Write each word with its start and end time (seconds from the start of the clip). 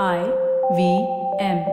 I 0.00 0.32
V 0.74 1.06
M. 1.38 1.66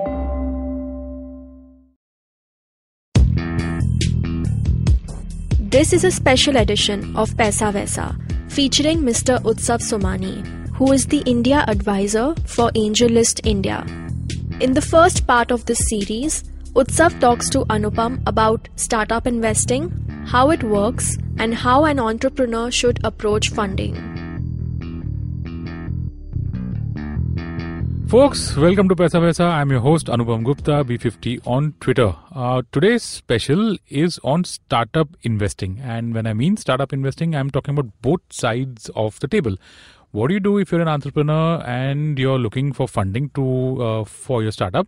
This 5.57 5.93
is 5.93 6.03
a 6.03 6.11
special 6.11 6.57
edition 6.57 7.15
of 7.15 7.29
Paisa 7.35 7.71
Vaisa 7.71 8.19
featuring 8.51 8.99
Mr. 9.03 9.41
Utsav 9.43 9.79
Somani, 9.79 10.45
who 10.73 10.91
is 10.91 11.05
the 11.05 11.19
India 11.19 11.63
advisor 11.69 12.35
for 12.45 12.71
AngelList 12.71 13.39
India. 13.45 13.85
In 14.59 14.73
the 14.73 14.81
first 14.81 15.25
part 15.25 15.49
of 15.49 15.63
this 15.65 15.79
series, 15.87 16.43
Utsav 16.73 17.17
talks 17.21 17.49
to 17.51 17.63
Anupam 17.67 18.21
about 18.25 18.67
startup 18.75 19.27
investing, 19.27 19.91
how 20.25 20.49
it 20.49 20.61
works, 20.61 21.17
and 21.37 21.55
how 21.55 21.85
an 21.85 22.01
entrepreneur 22.01 22.69
should 22.69 22.99
approach 23.05 23.49
funding. 23.49 24.08
Folks, 28.09 28.57
welcome 28.57 28.89
to 28.89 28.95
Paisa 28.95 29.21
Vaisa. 29.21 29.43
I'm 29.43 29.69
your 29.69 29.81
host 29.81 30.07
Anupam 30.07 30.43
Gupta, 30.43 30.83
B50 30.83 31.45
on 31.45 31.75
Twitter. 31.79 32.15
Uh, 32.33 32.63
today's 32.71 33.03
special 33.03 33.77
is 33.87 34.19
on 34.23 34.45
startup 34.45 35.09
investing. 35.21 35.79
And 35.83 36.15
when 36.15 36.25
I 36.25 36.33
mean 36.33 36.57
startup 36.57 36.91
investing, 36.91 37.35
I'm 37.35 37.51
talking 37.51 37.77
about 37.77 37.91
both 38.01 38.21
sides 38.31 38.89
of 38.95 39.19
the 39.19 39.27
table. 39.27 39.57
What 40.11 40.29
do 40.29 40.33
you 40.33 40.39
do 40.39 40.57
if 40.57 40.71
you're 40.71 40.81
an 40.81 40.87
entrepreneur 40.87 41.63
and 41.67 42.17
you're 42.17 42.39
looking 42.39 42.73
for 42.73 42.87
funding 42.87 43.29
to 43.35 43.83
uh, 43.83 44.03
for 44.05 44.41
your 44.41 44.51
startup? 44.51 44.87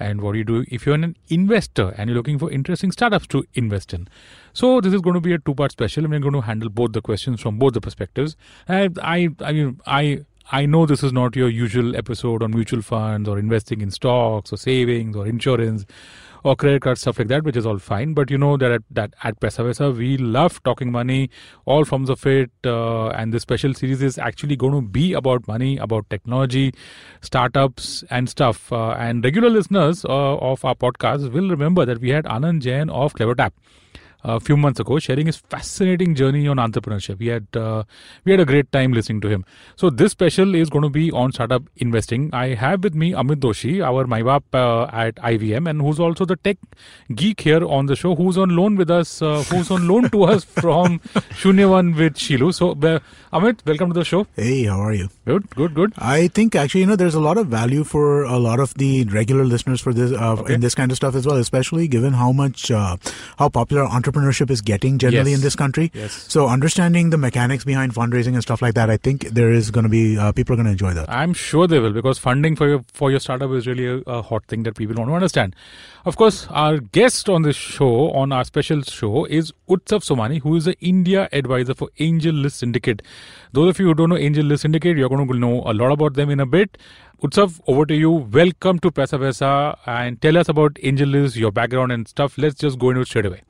And 0.00 0.22
what 0.22 0.32
do 0.32 0.38
you 0.38 0.44
do 0.44 0.64
if 0.68 0.86
you're 0.86 0.94
an 0.94 1.14
investor 1.28 1.94
and 1.98 2.08
you're 2.08 2.16
looking 2.16 2.38
for 2.38 2.50
interesting 2.50 2.90
startups 2.90 3.26
to 3.28 3.44
invest 3.52 3.92
in? 3.92 4.08
So 4.54 4.80
this 4.80 4.94
is 4.94 5.02
going 5.02 5.14
to 5.14 5.20
be 5.20 5.34
a 5.34 5.38
two-part 5.38 5.72
special, 5.72 6.04
and 6.04 6.12
we're 6.12 6.20
going 6.20 6.32
to 6.32 6.40
handle 6.40 6.70
both 6.70 6.92
the 6.92 7.02
questions 7.02 7.42
from 7.42 7.58
both 7.58 7.74
the 7.74 7.82
perspectives. 7.82 8.34
And 8.66 8.98
I, 9.02 9.28
I 9.40 9.52
mean, 9.52 9.78
I 9.86 10.24
I 10.50 10.66
know 10.66 10.86
this 10.86 11.02
is 11.02 11.12
not 11.12 11.36
your 11.36 11.48
usual 11.48 11.96
episode 11.96 12.42
on 12.42 12.50
mutual 12.50 12.82
funds 12.82 13.28
or 13.28 13.38
investing 13.38 13.80
in 13.80 13.90
stocks 13.90 14.52
or 14.52 14.56
savings 14.56 15.16
or 15.16 15.26
insurance 15.26 15.86
or 16.44 16.56
credit 16.56 16.82
card 16.82 16.98
stuff 16.98 17.18
like 17.18 17.28
that, 17.28 17.44
which 17.44 17.56
is 17.56 17.64
all 17.64 17.78
fine. 17.78 18.14
But 18.14 18.30
you 18.30 18.38
know 18.38 18.56
that 18.56 18.72
at, 18.72 18.82
that 18.90 19.14
at 19.22 19.38
Paisa 19.40 19.64
Vaisa, 19.64 19.96
we 19.96 20.16
love 20.16 20.62
talking 20.64 20.90
money, 20.90 21.30
all 21.64 21.84
forms 21.84 22.10
of 22.10 22.26
it. 22.26 22.50
Uh, 22.64 23.08
and 23.08 23.32
this 23.32 23.42
special 23.42 23.74
series 23.74 24.02
is 24.02 24.18
actually 24.18 24.56
going 24.56 24.72
to 24.74 24.82
be 24.82 25.12
about 25.12 25.46
money, 25.46 25.76
about 25.76 26.10
technology, 26.10 26.74
startups, 27.20 28.02
and 28.10 28.28
stuff. 28.28 28.72
Uh, 28.72 28.90
and 28.92 29.24
regular 29.24 29.50
listeners 29.50 30.04
uh, 30.04 30.36
of 30.38 30.64
our 30.64 30.74
podcast 30.74 31.30
will 31.32 31.48
remember 31.48 31.84
that 31.84 32.00
we 32.00 32.10
had 32.10 32.24
Anand 32.24 32.60
Jain 32.62 32.90
of 32.90 33.14
CleverTap 33.14 33.52
a 34.24 34.38
few 34.40 34.56
months 34.56 34.80
ago, 34.80 34.98
sharing 34.98 35.26
his 35.26 35.36
fascinating 35.36 36.14
journey 36.14 36.46
on 36.48 36.56
entrepreneurship. 36.58 37.18
We 37.18 37.26
had 37.28 37.46
uh, 37.56 37.84
we 38.24 38.32
had 38.32 38.40
a 38.40 38.44
great 38.44 38.70
time 38.72 38.92
listening 38.92 39.20
to 39.22 39.28
him. 39.28 39.44
So 39.76 39.90
this 39.90 40.12
special 40.12 40.54
is 40.54 40.70
going 40.70 40.82
to 40.82 40.90
be 40.90 41.10
on 41.10 41.32
startup 41.32 41.62
investing. 41.76 42.30
I 42.32 42.54
have 42.54 42.82
with 42.84 42.94
me 42.94 43.12
Amit 43.12 43.36
Doshi, 43.36 43.84
our 43.84 44.04
MyBap 44.04 44.42
uh, 44.54 44.88
at 44.92 45.16
IVM, 45.16 45.68
and 45.68 45.80
who's 45.82 45.98
also 46.00 46.24
the 46.24 46.36
tech 46.36 46.58
geek 47.14 47.40
here 47.40 47.64
on 47.64 47.86
the 47.86 47.96
show. 47.96 48.14
Who's 48.14 48.38
on 48.38 48.54
loan 48.56 48.76
with 48.76 48.90
us? 48.90 49.20
Uh, 49.22 49.42
who's 49.44 49.70
on 49.70 49.88
loan 49.88 50.08
to 50.10 50.24
us 50.24 50.44
from 50.62 50.98
Shunya 51.42 51.68
One 51.70 51.94
with 51.94 52.14
Shilu. 52.14 52.52
So 52.54 52.70
uh, 52.72 52.98
Amit, 53.32 53.64
welcome 53.66 53.88
to 53.90 53.94
the 53.94 54.04
show. 54.04 54.26
Hey, 54.36 54.64
how 54.64 54.80
are 54.80 54.92
you? 54.92 55.08
Good, 55.24 55.48
good, 55.50 55.74
good. 55.74 55.92
I 55.98 56.28
think 56.28 56.54
actually, 56.54 56.80
you 56.82 56.86
know, 56.86 56.96
there's 56.96 57.14
a 57.14 57.20
lot 57.20 57.38
of 57.38 57.46
value 57.48 57.82
for 57.84 58.22
a 58.24 58.38
lot 58.38 58.60
of 58.60 58.74
the 58.74 59.04
regular 59.04 59.44
listeners 59.44 59.80
for 59.80 59.92
this 59.92 60.12
uh, 60.12 60.32
Okay. 60.32 60.54
in 60.54 60.60
this 60.60 60.74
kind 60.74 60.90
of 60.90 60.96
stuff 60.96 61.14
as 61.14 61.26
well, 61.26 61.36
especially 61.36 61.88
given 61.88 62.12
how 62.14 62.32
much 62.32 62.70
uh, 62.70 62.96
how 63.38 63.48
popular 63.48 63.84
entrepreneurship 64.12 64.50
is 64.50 64.60
getting 64.60 64.98
generally 64.98 65.30
Yes. 65.30 65.38
in 65.38 65.42
this 65.42 65.56
country. 65.56 65.90
Yes. 65.94 66.12
So 66.28 66.48
understanding 66.48 67.10
the 67.10 67.18
mechanics 67.18 67.64
behind 67.64 67.94
fundraising 67.94 68.34
and 68.34 68.42
stuff 68.42 68.62
like 68.62 68.74
that, 68.74 68.90
I 68.90 68.96
think 68.96 69.28
there 69.28 69.50
is 69.50 69.70
going 69.70 69.84
to 69.84 69.88
be 69.90 70.18
uh, 70.18 70.32
people 70.32 70.54
are 70.54 70.56
going 70.56 70.66
to 70.66 70.72
enjoy 70.72 70.94
that. 70.94 71.10
I'm 71.10 71.32
sure 71.34 71.66
they 71.66 71.78
will 71.78 71.92
because 71.92 72.18
funding 72.18 72.56
for 72.56 72.68
your 72.68 72.84
for 72.92 73.10
your 73.10 73.20
startup 73.20 73.50
is 73.52 73.66
really 73.66 73.86
a, 73.86 73.96
a 74.06 74.22
hot 74.22 74.44
thing 74.46 74.62
that 74.64 74.76
people 74.76 74.96
want 74.96 75.10
to 75.10 75.14
understand. 75.14 75.56
Of 76.04 76.16
course, 76.16 76.46
our 76.50 76.78
guest 76.78 77.28
on 77.28 77.42
this 77.42 77.56
show, 77.56 78.10
on 78.10 78.32
our 78.32 78.44
special 78.44 78.82
show, 78.82 79.24
is 79.26 79.52
Utsav 79.68 80.02
Somani, 80.10 80.40
who 80.42 80.56
is 80.56 80.64
the 80.64 80.76
India 80.80 81.28
advisor 81.32 81.74
for 81.74 81.88
Angel 81.98 82.34
List 82.34 82.58
Syndicate. 82.58 83.02
Those 83.52 83.70
of 83.70 83.78
you 83.78 83.86
who 83.86 83.94
don't 83.94 84.08
know 84.10 84.16
Angel 84.16 84.44
List 84.44 84.62
Syndicate, 84.62 84.96
you're 84.96 85.08
going 85.08 85.26
to 85.28 85.34
know 85.34 85.62
a 85.64 85.72
lot 85.72 85.92
about 85.92 86.14
them 86.14 86.30
in 86.30 86.40
a 86.40 86.46
bit. 86.46 86.76
Utsav, 87.22 87.60
over 87.68 87.86
to 87.86 87.94
you. 87.94 88.10
Welcome 88.10 88.80
to 88.80 88.90
Paisa 88.90 89.16
Vaisa 89.20 89.78
and 89.86 90.20
tell 90.20 90.36
us 90.36 90.48
about 90.48 90.76
Angel 90.82 91.08
List, 91.08 91.36
your 91.36 91.52
background 91.52 91.92
and 91.92 92.08
stuff. 92.08 92.36
Let's 92.36 92.56
just 92.56 92.80
go 92.80 92.90
into 92.90 93.02
it 93.02 93.06
straight 93.06 93.26
away. 93.26 93.42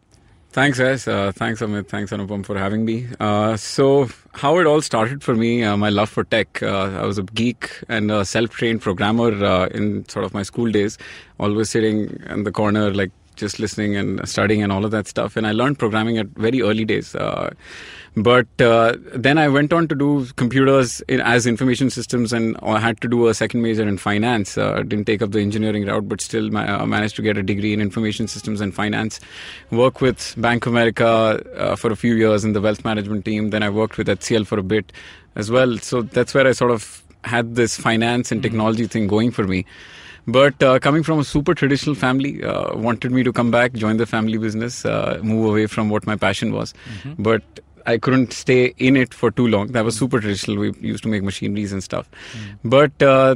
Thanks, 0.53 0.79
guys. 0.79 1.09
Uh, 1.09 1.33
thanks, 1.33 1.63
Amit. 1.63 1.87
Thanks, 1.89 2.13
Anupam, 2.13 2.45
for 2.45 2.59
having 2.59 2.85
me. 2.85 3.07
Uh, 3.19 3.57
so, 3.57 4.11
how 4.35 4.59
it 4.59 4.67
all 4.67 4.83
started 4.83 5.23
for 5.23 5.35
me, 5.35 5.65
uh, 5.65 5.79
my 5.79 5.89
love 5.89 6.11
for 6.11 6.25
tech. 6.25 6.63
Uh, 6.63 6.91
I 7.01 7.07
was 7.07 7.17
a 7.17 7.23
geek 7.23 7.71
and 7.89 8.11
a 8.11 8.23
self-trained 8.23 8.83
programmer 8.83 9.33
uh, 9.43 9.69
in 9.69 10.07
sort 10.11 10.27
of 10.27 10.35
my 10.35 10.43
school 10.43 10.71
days, 10.71 10.99
always 11.41 11.71
sitting 11.71 12.23
in 12.29 12.45
the 12.45 12.53
corner, 12.53 12.93
like 12.93 13.11
just 13.37 13.59
listening 13.59 13.97
and 13.97 14.27
studying 14.29 14.63
and 14.63 14.73
all 14.73 14.85
of 14.85 14.91
that 14.91 15.07
stuff. 15.07 15.37
And 15.37 15.47
I 15.47 15.53
learned 15.53 15.79
programming 15.79 16.19
at 16.19 16.27
very 16.29 16.63
early 16.63 16.85
days. 16.85 17.15
Uh, 17.15 17.51
but 18.15 18.61
uh, 18.61 18.97
then 19.15 19.39
I 19.39 19.49
went 19.49 19.73
on 19.73 19.89
to 19.89 19.95
do 19.95 20.27
computers 20.37 21.01
in, 21.09 21.21
as 21.21 21.47
information 21.47 21.89
systems, 21.89 22.33
and 22.33 22.59
I 22.63 22.79
had 22.79 23.01
to 23.01 23.09
do 23.09 23.29
a 23.29 23.35
second 23.35 23.63
major 23.63 23.89
in 23.89 23.97
finance. 23.97 24.59
Uh, 24.59 24.83
didn't 24.83 25.07
take 25.07 25.23
up 25.23 25.31
the 25.31 25.41
engineering 25.41 25.87
route, 25.87 26.09
but 26.09 26.21
still 26.21 26.55
uh, 26.55 26.85
managed 26.85 27.17
to 27.17 27.23
get 27.23 27.39
a 27.39 27.43
degree 27.43 27.73
in 27.73 27.81
information 27.81 28.29
systems 28.29 28.61
and 28.61 28.75
finance. 28.75 29.19
Work 29.71 30.03
with 30.03 30.35
Bank 30.37 30.67
of 30.67 30.73
America 30.73 31.07
uh, 31.57 31.75
for 31.75 31.91
a 31.91 31.97
few 31.97 32.15
years 32.15 32.45
in 32.45 32.53
the 32.53 32.61
wealth 32.61 32.85
management 32.85 33.25
team. 33.25 33.49
Then 33.49 33.63
I 33.63 33.71
worked 33.71 33.97
with 33.97 34.09
HCL 34.09 34.47
for 34.47 34.59
a 34.59 34.63
bit 34.63 34.93
as 35.35 35.51
well. 35.51 35.79
So 35.79 36.03
that's 36.03 36.35
where 36.35 36.47
I 36.47 36.53
sort 36.53 36.71
of 36.71 37.03
had 37.25 37.55
this 37.55 37.79
finance 37.79 38.31
and 38.31 38.43
technology 38.43 38.87
thing 38.87 39.07
going 39.07 39.31
for 39.31 39.47
me. 39.47 39.65
But 40.27 40.63
uh, 40.63 40.79
coming 40.79 41.03
from 41.03 41.19
a 41.19 41.25
super 41.25 41.55
traditional 41.55 41.95
family, 41.97 42.45
uh, 42.45 42.77
wanted 42.77 43.11
me 43.13 43.23
to 43.25 43.33
come 43.33 43.51
back, 43.51 43.73
join 43.73 43.97
the 43.97 44.07
family 44.07 44.39
business, 44.39 44.85
uh, 44.85 45.19
move 45.23 45.51
away 45.51 45.67
from 45.67 45.89
what 45.91 46.07
my 46.07 46.17
passion 46.17 46.53
was. 46.53 46.75
But 47.19 47.43
I 47.87 47.99
couldn't 47.99 48.33
stay 48.33 48.75
in 48.79 48.97
it 48.97 49.13
for 49.13 49.31
too 49.33 49.49
long. 49.49 49.69
That 49.73 49.85
was 49.85 49.97
super 49.97 50.21
traditional. 50.21 50.57
We 50.59 50.73
used 50.81 51.03
to 51.03 51.09
make 51.09 51.23
machineries 51.25 51.73
and 51.73 51.83
stuff. 51.83 52.09
But 52.63 53.03
uh, 53.03 53.35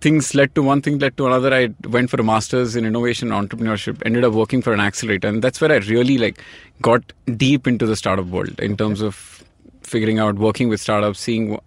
things 0.00 0.34
led 0.34 0.54
to 0.56 0.62
one 0.62 0.82
thing 0.82 0.98
led 0.98 1.16
to 1.18 1.26
another. 1.26 1.54
I 1.54 1.68
went 1.88 2.10
for 2.10 2.20
a 2.20 2.24
master's 2.24 2.74
in 2.74 2.84
innovation 2.84 3.30
and 3.30 3.48
entrepreneurship. 3.48 4.02
Ended 4.04 4.24
up 4.24 4.32
working 4.32 4.62
for 4.62 4.72
an 4.72 4.80
accelerator, 4.80 5.28
and 5.28 5.42
that's 5.42 5.60
where 5.60 5.70
I 5.70 5.76
really 5.76 6.18
like 6.18 6.42
got 6.82 7.12
deep 7.36 7.68
into 7.68 7.86
the 7.86 7.94
startup 7.94 8.26
world 8.26 8.58
in 8.58 8.76
terms 8.76 9.00
of 9.02 9.44
figuring 9.90 10.18
out 10.18 10.36
working 10.36 10.68
with 10.68 10.80
startups, 10.80 11.20
seeing 11.20 11.58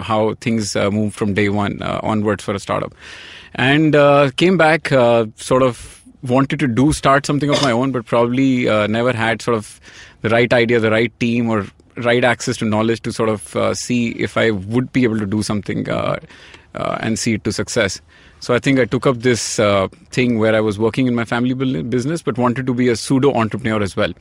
how 0.00 0.34
things 0.46 0.74
uh, 0.76 0.90
move 0.90 1.14
from 1.14 1.34
day 1.34 1.48
one 1.48 1.82
uh, 1.82 2.00
onwards 2.02 2.44
for 2.44 2.54
a 2.54 2.58
startup, 2.58 2.94
and 3.54 3.96
uh, 3.96 4.30
came 4.36 4.56
back 4.56 4.88
sort 5.36 5.62
of 5.62 6.02
wanted 6.22 6.58
to 6.60 6.68
do 6.68 6.92
start 6.92 7.26
something 7.26 7.50
of 7.50 7.62
my 7.62 7.72
own, 7.72 7.92
but 7.92 8.04
probably 8.04 8.64
never 8.88 9.12
had 9.12 9.42
sort 9.42 9.56
of 9.56 9.80
the 10.22 10.30
right 10.30 10.52
idea, 10.52 10.80
the 10.80 10.90
right 10.90 11.18
team, 11.20 11.50
or 11.50 11.66
right 11.96 12.24
access 12.24 12.56
to 12.58 12.64
knowledge 12.64 13.00
to 13.02 13.12
sort 13.12 13.28
of 13.28 13.76
see 13.76 14.10
if 14.10 14.36
I 14.36 14.50
would 14.50 14.92
be 14.92 15.04
able 15.04 15.18
to 15.18 15.26
do 15.26 15.42
something 15.42 15.88
and 15.88 17.18
see 17.18 17.34
it 17.34 17.44
to 17.44 17.52
success. 17.52 18.00
So 18.40 18.54
I 18.54 18.58
think 18.58 18.78
I 18.78 18.84
took 18.84 19.06
up 19.06 19.16
this 19.20 19.58
uh, 19.58 19.88
thing 20.10 20.38
where 20.38 20.54
I 20.54 20.60
was 20.60 20.78
working 20.78 21.06
in 21.06 21.14
my 21.14 21.24
family 21.24 21.54
business, 21.82 22.22
but 22.22 22.38
wanted 22.38 22.66
to 22.66 22.74
be 22.74 22.88
a 22.88 22.96
pseudo 22.96 23.32
entrepreneur 23.34 23.82
as 23.82 23.96
well. 23.96 24.12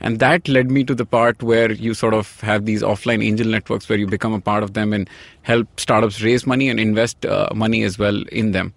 And 0.00 0.18
that 0.20 0.46
led 0.48 0.70
me 0.70 0.84
to 0.84 0.94
the 0.94 1.04
part 1.06 1.42
where 1.42 1.72
you 1.72 1.94
sort 1.94 2.14
of 2.14 2.40
have 2.42 2.66
these 2.66 2.82
offline 2.82 3.24
angel 3.24 3.48
networks 3.48 3.88
where 3.88 3.98
you 3.98 4.06
become 4.06 4.32
a 4.34 4.40
part 4.40 4.62
of 4.62 4.74
them 4.74 4.92
and 4.92 5.08
help 5.42 5.80
startups 5.80 6.22
raise 6.22 6.46
money 6.46 6.68
and 6.68 6.78
invest 6.78 7.26
uh, 7.26 7.48
money 7.54 7.82
as 7.82 7.98
well 7.98 8.22
in 8.30 8.52
them. 8.52 8.72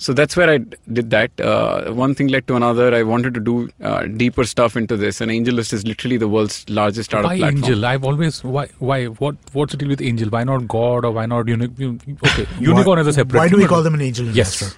So 0.00 0.12
that's 0.12 0.36
where 0.36 0.48
I 0.48 0.58
d- 0.58 0.76
did 0.92 1.10
that. 1.10 1.40
Uh, 1.40 1.92
one 1.92 2.14
thing 2.14 2.28
led 2.28 2.46
to 2.46 2.54
another. 2.56 2.94
I 2.94 3.02
wanted 3.02 3.34
to 3.34 3.40
do 3.40 3.68
uh, 3.82 4.02
deeper 4.06 4.44
stuff 4.44 4.76
into 4.76 4.96
this, 4.96 5.20
and 5.20 5.30
AngelList 5.30 5.72
is 5.72 5.84
literally 5.86 6.16
the 6.16 6.28
world's 6.28 6.58
largest 6.70 7.10
startup 7.10 7.30
Why 7.30 7.38
platform. 7.38 7.64
Angel? 7.64 7.84
I've 7.84 8.04
always 8.04 8.42
why 8.44 8.66
why 8.78 9.06
what 9.06 9.36
what's 9.52 9.72
the 9.72 9.76
deal 9.78 9.88
with 9.88 10.00
Angel? 10.00 10.28
Why 10.30 10.44
not 10.44 10.68
God 10.68 11.04
or 11.04 11.10
why 11.10 11.26
not 11.26 11.48
uni- 11.48 11.70
un- 11.80 12.00
Okay, 12.24 12.46
unicorn 12.60 13.00
is 13.00 13.08
a 13.08 13.12
separate. 13.12 13.40
Why 13.40 13.48
do 13.48 13.56
we 13.56 13.66
call 13.66 13.82
them 13.82 13.94
an 13.94 14.00
angel 14.00 14.26
Yes. 14.26 14.76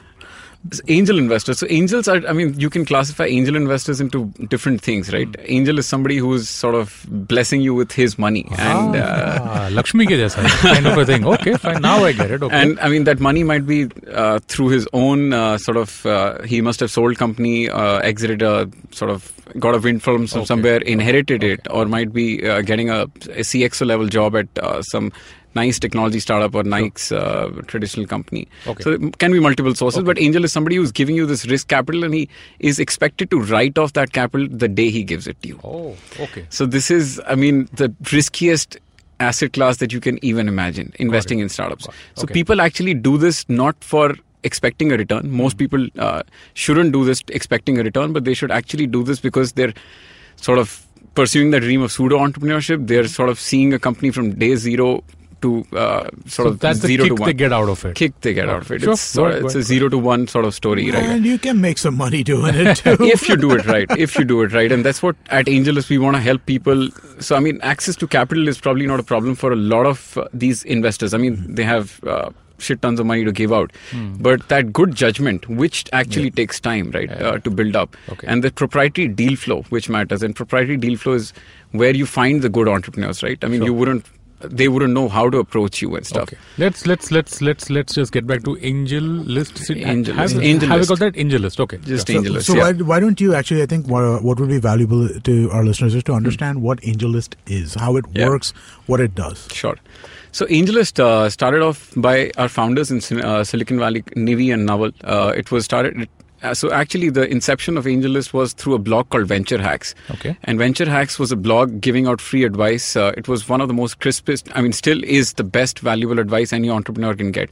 Angel 0.89 1.19
investors 1.19 1.59
so 1.59 1.67
angels 1.71 2.07
are 2.07 2.21
i 2.29 2.33
mean 2.39 2.49
you 2.61 2.69
can 2.69 2.85
classify 2.85 3.25
angel 3.25 3.57
investors 3.57 3.99
into 4.05 4.27
different 4.55 4.81
things 4.89 5.11
right 5.15 5.29
Hmm. 5.39 5.47
angel 5.59 5.79
is 5.83 5.87
somebody 5.87 6.19
who's 6.19 6.51
sort 6.51 6.75
of 6.75 7.07
blessing 7.33 7.63
you 7.63 7.75
with 7.75 7.93
his 7.93 8.19
money 8.19 8.43
and 8.59 8.97
uh, 8.97 9.39
Ah, 9.53 9.69
Lakshmi 9.79 10.05
ke 10.11 10.19
jaisa 10.23 10.45
kind 10.65 10.87
of 10.91 10.99
a 10.99 11.07
thing. 11.11 11.25
Okay, 11.35 11.55
fine. 11.65 11.81
Now 11.87 11.97
I 12.05 12.13
get 12.13 12.31
it. 12.37 12.43
Okay. 12.49 12.61
and 12.61 12.79
i 12.81 12.91
mean 12.95 13.05
that 13.11 13.21
money 13.29 13.43
might 13.53 13.67
be 13.73 13.79
uh, 14.25 14.39
through 14.55 14.69
his 14.75 14.87
own 14.93 15.33
uh, 15.33 15.57
sort 15.67 15.79
of 15.85 15.97
uh, 16.17 16.43
he 16.53 16.61
must 16.69 16.81
have 16.87 16.91
sold 16.99 17.17
company 17.25 17.57
uh, 17.71 17.99
exited 18.13 18.43
a 18.53 18.55
sort 19.03 19.11
of 19.17 19.33
got 19.59 19.75
a 19.75 19.79
wind 19.89 20.03
from 20.03 20.27
some, 20.27 20.41
Okay. 20.43 20.47
somewhere 20.53 20.81
inherited 20.97 21.43
it 21.53 21.67
or 21.71 21.87
might 21.87 22.13
be 22.13 22.27
uh, 22.49 22.61
getting 22.73 22.91
a, 22.91 23.01
a 23.43 23.45
cxo 23.53 23.87
level 23.95 24.07
job 24.19 24.37
at 24.45 24.63
uh, 24.71 24.81
some 24.93 25.11
nice 25.55 25.79
technology 25.79 26.21
startup 26.21 26.55
or 26.55 26.63
nice 26.63 27.11
uh, 27.13 27.49
traditional 27.67 28.07
company 28.07 28.47
Okay. 28.67 28.83
so 28.83 28.93
it 28.93 29.19
can 29.19 29.33
be 29.33 29.41
multiple 29.41 29.75
sources 29.75 30.03
but 30.03 30.19
angel 30.19 30.45
is 30.45 30.53
somebody 30.53 30.77
who's 30.77 30.93
giving 30.93 31.17
you 31.17 31.27
this 31.27 31.47
risk 31.47 31.69
capital 31.69 32.05
and 32.05 32.15
he 32.15 32.29
is 32.59 32.79
expected 32.79 33.31
to 33.31 33.41
write 33.41 33.79
off 33.79 33.93
that 33.95 34.13
capital 34.13 34.47
the 34.49 34.69
day 34.69 34.91
he 34.91 35.03
gives 35.03 35.27
it 35.27 35.41
to 35.43 35.49
you 35.49 35.61
oh, 35.65 35.97
okay. 36.21 36.47
so 36.51 36.67
this 36.67 36.91
is, 36.91 37.21
I 37.27 37.35
mean, 37.35 37.69
the 37.75 37.93
riskiest 38.13 38.77
asset 39.19 39.53
class 39.53 39.77
that 39.79 39.93
you 39.93 40.01
can 40.01 40.19
even 40.25 40.49
imagine 40.49 40.93
investing 40.99 41.41
in 41.41 41.49
startups. 41.49 41.85
So 42.15 42.23
Okay. 42.23 42.33
people 42.33 42.61
actually 42.61 42.95
do 42.95 43.19
this 43.19 43.47
not 43.49 43.83
for 43.85 44.15
expecting 44.45 44.93
a 44.93 44.97
return. 44.97 45.31
Most 45.31 45.59
people 45.59 45.87
uh, 45.99 46.23
shouldn't 46.55 46.93
do 46.93 47.05
this 47.05 47.23
expecting 47.29 47.79
a 47.79 47.83
return, 47.83 48.15
but 48.15 48.25
they 48.25 48.33
should 48.33 48.51
actually 48.51 48.87
do 48.87 49.03
this 49.03 49.21
because 49.21 49.53
they're 49.53 49.75
sort 50.37 50.59
of 50.59 50.87
pursuing 51.15 51.51
the 51.51 51.61
dream 51.61 51.83
of 51.83 51.93
pseudo 51.93 52.19
entrepreneurship. 52.19 52.87
They're 52.87 53.09
sort 53.09 53.29
of 53.29 53.39
seeing 53.39 53.75
a 53.75 53.79
company 53.79 54.11
from 54.11 54.39
day 54.39 54.57
zero 54.57 55.05
to 55.43 55.65
uh, 55.73 56.09
sort 56.27 56.29
So 56.29 56.47
of 56.49 56.61
that's 56.61 56.81
the 56.81 56.89
zero 56.89 57.05
kick 57.05 57.17
to 57.17 57.21
one. 57.23 57.29
they 57.29 57.35
get 57.35 57.53
out 57.53 57.69
of 57.69 57.85
it. 57.85 57.95
Kick 57.97 58.21
they 58.21 58.35
get 58.35 58.49
out 58.49 58.63
of 58.63 58.71
it. 58.73 58.83
Sure. 58.83 58.93
It's, 58.93 59.01
sort 59.01 59.33
of, 59.35 59.45
it's 59.45 59.55
ahead, 59.55 59.57
a 59.57 59.69
go 59.69 59.73
zero 59.73 59.89
to 59.91 59.99
one 59.99 60.27
sort 60.29 60.45
of 60.45 60.55
story, 60.55 60.91
right? 60.91 61.03
And 61.05 61.25
you 61.25 61.39
can 61.39 61.61
make 61.61 61.79
some 61.79 61.97
money 61.97 62.23
doing 62.23 62.55
it 62.55 62.77
too. 62.83 62.97
if 63.01 63.29
you 63.29 63.37
do 63.37 63.53
it 63.53 63.67
right 63.67 63.87
if 63.99 64.17
you 64.19 64.25
do 64.25 64.43
it 64.43 64.53
right 64.53 64.71
and 64.73 64.85
that's 64.85 65.03
what 65.03 65.17
at 65.31 65.47
AngelList 65.47 65.89
we 65.89 65.99
want 65.99 66.17
to 66.17 66.21
help 66.23 66.45
people 66.47 66.89
so 67.19 67.37
i 67.37 67.41
mean 67.41 67.59
access 67.63 67.97
to 67.97 68.07
capital 68.07 68.49
is 68.49 68.59
probably 68.61 68.87
not 68.87 69.01
a 69.01 69.03
problem 69.03 69.35
for 69.35 69.53
a 69.53 69.57
lot 69.57 69.87
of 69.87 70.17
uh, 70.19 70.27
these 70.33 70.63
investors 70.65 71.13
i 71.15 71.19
mean 71.19 71.37
Hmm. 71.37 71.55
they 71.55 71.65
have 71.65 72.03
uh, 72.05 72.31
shit 72.59 72.81
tons 72.83 73.01
of 73.01 73.07
money 73.07 73.25
to 73.25 73.33
give 73.33 73.53
out 73.53 73.73
but 74.21 74.47
that 74.49 74.73
good 74.73 74.95
judgment 74.95 75.49
which 75.49 75.85
actually 75.93 76.31
takes 76.31 76.61
time 76.61 76.91
right 76.91 77.11
uh, 77.11 77.39
to 77.39 77.51
build 77.51 77.75
up 77.77 77.97
Okay. 78.11 78.27
and 78.27 78.45
the 78.45 78.51
proprietary 78.51 79.09
deal 79.09 79.37
flow 79.37 79.63
which 79.77 79.89
matters 79.89 80.23
and 80.23 80.37
proprietary 80.37 80.77
deal 80.77 80.97
flow 80.99 81.15
is 81.15 81.33
where 81.73 81.95
you 81.95 82.05
find 82.07 82.43
the 82.43 82.51
good 82.51 82.69
entrepreneurs 82.69 83.23
right 83.23 83.43
i 83.43 83.49
mean 83.49 83.63
you 83.63 83.73
wouldn't 83.73 84.05
they 84.43 84.69
wouldn't 84.69 84.93
know 84.93 85.09
how 85.09 85.29
to 85.29 85.39
approach 85.39 85.83
you 85.83 85.95
and 85.97 86.07
stuff 86.07 86.23
Okay. 86.23 86.37
Let's 86.59 86.87
let's 86.87 87.11
let's 87.11 87.41
let's 87.41 87.71
let's 87.71 87.95
just 87.95 88.13
get 88.13 88.27
back 88.27 88.43
to 88.45 88.57
angel 88.61 89.03
list. 89.03 89.71
Angel 89.71 90.15
have, 90.15 90.33
list. 90.33 90.45
Angel 90.45 90.69
have 90.69 90.81
we 90.81 90.87
got 90.87 90.99
that 90.99 91.17
angel 91.17 91.41
list? 91.41 91.61
Okay. 91.61 91.79
just 91.79 92.09
Yeah. 92.09 92.17
So, 92.17 92.23
AngelList, 92.23 92.43
so 92.45 92.55
yeah. 92.55 92.63
why, 92.63 92.73
why 92.73 93.01
don't 93.01 93.21
you 93.21 93.35
actually? 93.35 93.63
I 93.63 93.67
think 93.67 93.87
what, 93.87 94.23
what 94.23 94.39
would 94.41 94.49
be 94.49 94.59
valuable 94.59 95.09
to 95.09 95.51
our 95.51 95.65
listeners 95.65 95.95
is 95.95 96.05
to 96.05 96.13
understand 96.13 96.63
what 96.63 96.79
Angel 96.83 97.11
List 97.11 97.37
is, 97.47 97.75
how 97.75 97.97
it 97.97 98.05
Yeah. 98.13 98.29
works, 98.29 98.53
what 98.87 99.01
it 99.01 99.15
does. 99.15 99.49
Sure. 99.53 99.77
So 100.33 100.47
AngelList 100.47 101.01
uh, 101.01 101.29
started 101.29 101.63
off 101.63 101.93
by 101.97 102.31
our 102.39 102.49
founders 102.49 102.91
in 102.91 103.21
uh, 103.21 103.43
Silicon 103.45 103.79
Valley, 103.79 104.03
Nivi 104.17 104.53
and 104.53 104.67
Naval. 104.67 104.93
Uh, 105.03 105.33
it 105.37 105.51
was 105.51 105.65
started. 105.65 106.09
Uh, 106.43 106.55
so 106.55 106.73
actually, 106.73 107.11
the 107.11 107.29
inception 107.29 107.77
of 107.77 107.85
AngelList 107.85 108.33
was 108.33 108.53
through 108.53 108.75
a 108.75 108.79
blog 108.79 109.11
called 109.11 109.27
Venture 109.27 109.61
Hacks. 109.61 109.95
Okay. 110.11 110.37
And 110.45 110.59
Venture 110.59 110.89
Hacks 110.89 111.19
was 111.19 111.31
a 111.31 111.37
blog 111.37 111.81
giving 111.81 112.07
out 112.07 112.21
free 112.21 112.45
advice. 112.45 112.97
Uh, 112.97 113.13
it 113.17 113.29
was 113.29 113.49
one 113.49 113.61
of 113.61 113.69
the 113.69 113.75
most 113.75 114.01
crispest. 114.01 114.49
I 114.55 114.63
mean, 114.63 114.73
still 114.73 115.03
is 115.05 115.35
the 115.35 115.45
best 115.45 115.81
valuable 115.81 116.19
advice 116.19 116.53
any 116.53 116.71
entrepreneur 116.71 117.15
can 117.15 117.31
get. 117.31 117.51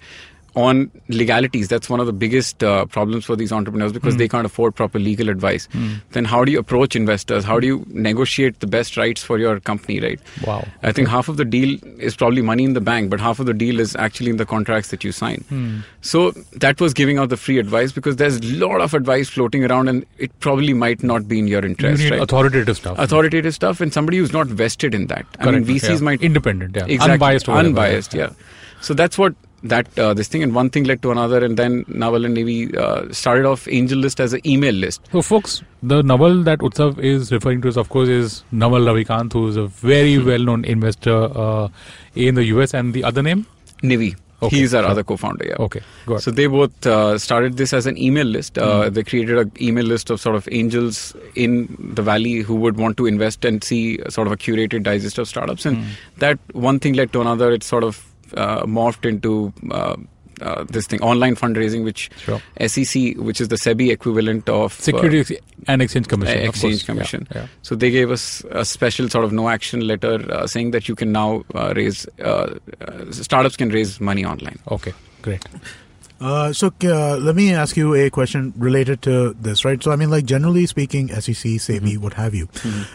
On 0.60 0.78
legalities, 1.08 1.68
that's 1.72 1.88
one 1.88 2.00
of 2.02 2.06
the 2.06 2.12
biggest 2.20 2.64
uh, 2.68 2.84
problems 2.94 3.24
for 3.26 3.36
these 3.40 3.52
entrepreneurs 3.56 3.92
because 3.96 4.14
Hmm. 4.14 4.18
they 4.22 4.28
can't 4.32 4.46
afford 4.46 4.74
proper 4.78 4.98
legal 4.98 5.28
advice. 5.32 5.68
Then, 6.16 6.24
how 6.30 6.44
do 6.44 6.50
you 6.54 6.58
approach 6.62 6.96
investors? 7.00 7.44
How 7.50 7.58
do 7.60 7.66
you 7.68 7.76
negotiate 8.06 8.58
the 8.64 8.66
best 8.66 8.96
rights 8.96 9.22
for 9.28 9.38
your 9.42 9.60
company, 9.60 10.00
right? 10.06 10.18
Wow. 10.46 10.66
I 10.82 10.90
think 10.90 11.08
half 11.14 11.28
of 11.28 11.36
the 11.36 11.44
deal 11.44 11.78
is 12.08 12.16
probably 12.16 12.42
money 12.50 12.64
in 12.64 12.72
the 12.72 12.80
bank, 12.80 13.08
but 13.14 13.20
half 13.20 13.38
of 13.44 13.46
the 13.46 13.54
deal 13.62 13.78
is 13.78 13.94
actually 14.06 14.30
in 14.34 14.36
the 14.42 14.46
contracts 14.54 14.90
that 14.96 15.04
you 15.04 15.12
sign. 15.12 15.44
Hmm. 15.52 15.78
So 16.00 16.32
that 16.66 16.80
was 16.80 16.92
giving 17.02 17.18
out 17.18 17.28
the 17.28 17.36
free 17.46 17.58
advice 17.58 17.92
because 17.92 18.16
there's 18.16 18.38
a 18.38 18.52
lot 18.66 18.80
of 18.80 18.94
advice 18.94 19.28
floating 19.28 19.64
around, 19.70 19.88
and 19.88 20.04
it 20.18 20.36
probably 20.40 20.72
might 20.84 21.02
not 21.04 21.28
be 21.28 21.38
in 21.38 21.46
your 21.46 21.62
You 21.62 21.68
interest. 21.68 22.02
need 22.02 22.10
right? 22.12 22.22
authoritative 22.22 22.76
stuff. 22.76 22.98
Authoritative 22.98 23.54
stuff, 23.54 23.80
and 23.80 23.92
somebody 23.92 24.18
who's 24.18 24.32
not 24.32 24.48
vested 24.48 24.92
in 25.02 25.06
that. 25.08 25.26
Correct. 25.34 25.46
I 25.48 25.50
mean, 25.52 25.64
VCs 25.64 25.98
yeah. 26.00 26.04
might 26.12 26.22
independent, 26.22 26.74
yeah, 26.76 26.86
exactly 26.86 27.12
unbiased, 27.14 27.48
unbiased, 27.48 28.14
yeah. 28.14 28.30
So 28.80 28.94
that's 28.94 29.16
what 29.18 29.34
that 29.62 29.98
uh, 29.98 30.14
this 30.14 30.28
thing, 30.28 30.42
and 30.42 30.54
one 30.54 30.70
thing 30.70 30.84
led 30.84 31.02
to 31.02 31.10
another, 31.10 31.44
and 31.44 31.56
then 31.56 31.84
Naval 31.88 32.24
and 32.24 32.36
Nivi 32.36 32.76
uh, 32.76 33.12
started 33.12 33.44
off 33.44 33.66
Angel 33.68 33.98
List 33.98 34.20
as 34.20 34.32
an 34.32 34.40
email 34.46 34.74
list. 34.74 35.00
So, 35.12 35.22
folks, 35.22 35.62
the 35.82 36.02
Naval 36.02 36.42
that 36.44 36.60
Utsav 36.60 36.98
is 36.98 37.32
referring 37.32 37.62
to 37.62 37.68
is, 37.68 37.76
of 37.76 37.88
course, 37.88 38.08
is 38.08 38.44
Naval 38.52 38.80
Ravikant, 38.80 39.32
who 39.32 39.48
is 39.48 39.56
a 39.56 39.66
very 39.66 40.16
Hmm. 40.16 40.26
well-known 40.26 40.64
investor 40.64 41.16
uh, 41.34 41.68
in 42.14 42.34
the 42.36 42.44
US, 42.46 42.74
and 42.74 42.94
the 42.94 43.04
other 43.04 43.22
name. 43.22 43.46
Nivi. 43.82 44.16
Okay, 44.40 44.58
He's 44.58 44.72
our 44.72 44.82
sure. 44.82 44.90
other 44.92 45.02
co-founder. 45.02 45.46
Yeah. 45.48 45.56
Okay, 45.58 45.80
go 46.06 46.12
ahead. 46.14 46.22
So 46.22 46.30
they 46.30 46.46
both 46.46 46.86
uh, 46.86 47.18
started 47.18 47.56
this 47.56 47.72
as 47.72 47.86
an 47.86 47.98
email 47.98 48.24
list. 48.24 48.56
Uh, 48.56 48.84
Hmm. 48.84 48.92
They 48.94 49.02
created 49.02 49.36
an 49.36 49.50
email 49.60 49.84
list 49.84 50.10
of 50.10 50.20
sort 50.20 50.36
of 50.36 50.48
angels 50.52 51.16
in 51.34 51.76
the 51.96 52.02
valley 52.02 52.42
who 52.42 52.54
would 52.54 52.76
want 52.76 52.96
to 52.98 53.06
invest 53.06 53.44
and 53.44 53.64
see 53.64 53.98
sort 54.08 54.28
of 54.28 54.32
a 54.32 54.36
curated 54.36 54.84
digest 54.84 55.18
of 55.18 55.26
startups. 55.26 55.66
And 55.66 55.78
Hmm. 55.78 55.90
that 56.18 56.38
one 56.52 56.78
thing 56.78 56.94
led 56.94 57.12
to 57.14 57.20
another. 57.20 57.50
It 57.50 57.64
sort 57.64 57.82
of 57.82 58.04
morphed 58.36 59.04
into 59.04 59.52
uh, 59.70 59.96
uh, 60.40 60.64
this 60.64 60.86
thing, 60.86 61.00
online 61.02 61.34
fundraising, 61.34 61.84
which 61.84 62.10
Sure. 62.18 62.40
SEC, 62.66 63.16
which 63.16 63.40
is 63.40 63.48
the 63.48 63.56
SEBI 63.56 63.90
equivalent 63.90 64.48
of 64.48 64.72
uh, 64.78 64.82
Securities 64.82 65.32
and 65.66 65.82
Exchange 65.82 66.06
uh, 66.06 66.10
Commission. 66.10 66.38
Exchange 66.38 66.72
course. 66.74 66.82
Yeah, 66.82 66.86
Commission. 66.86 67.28
Yeah, 67.34 67.46
So 67.62 67.74
they 67.74 67.90
gave 67.90 68.10
us 68.10 68.44
a 68.50 68.64
special 68.64 69.08
sort 69.08 69.24
of 69.24 69.32
no 69.32 69.48
action 69.48 69.86
letter 69.86 70.24
uh, 70.32 70.46
saying 70.46 70.70
that 70.72 70.88
you 70.88 70.94
can 70.94 71.12
now 71.12 71.44
uh, 71.54 71.72
raise 71.74 72.06
uh, 72.20 72.56
uh, 72.80 73.10
startups 73.10 73.56
can 73.56 73.70
raise 73.70 74.00
money 74.00 74.24
online. 74.24 74.58
Okay, 74.70 74.92
great. 75.22 75.44
Uh, 76.20 76.52
so 76.52 76.72
uh, 76.84 77.16
let 77.16 77.36
me 77.36 77.54
ask 77.54 77.76
you 77.76 77.94
a 77.94 78.10
question 78.10 78.52
related 78.56 79.02
to 79.02 79.34
this, 79.34 79.64
right? 79.64 79.82
So 79.82 79.90
I 79.92 79.96
mean, 79.96 80.10
like 80.10 80.24
generally 80.24 80.66
speaking, 80.66 81.08
SEC, 81.08 81.34
SEBI, 81.34 81.98
what 81.98 82.14
have 82.14 82.34
you, 82.34 82.48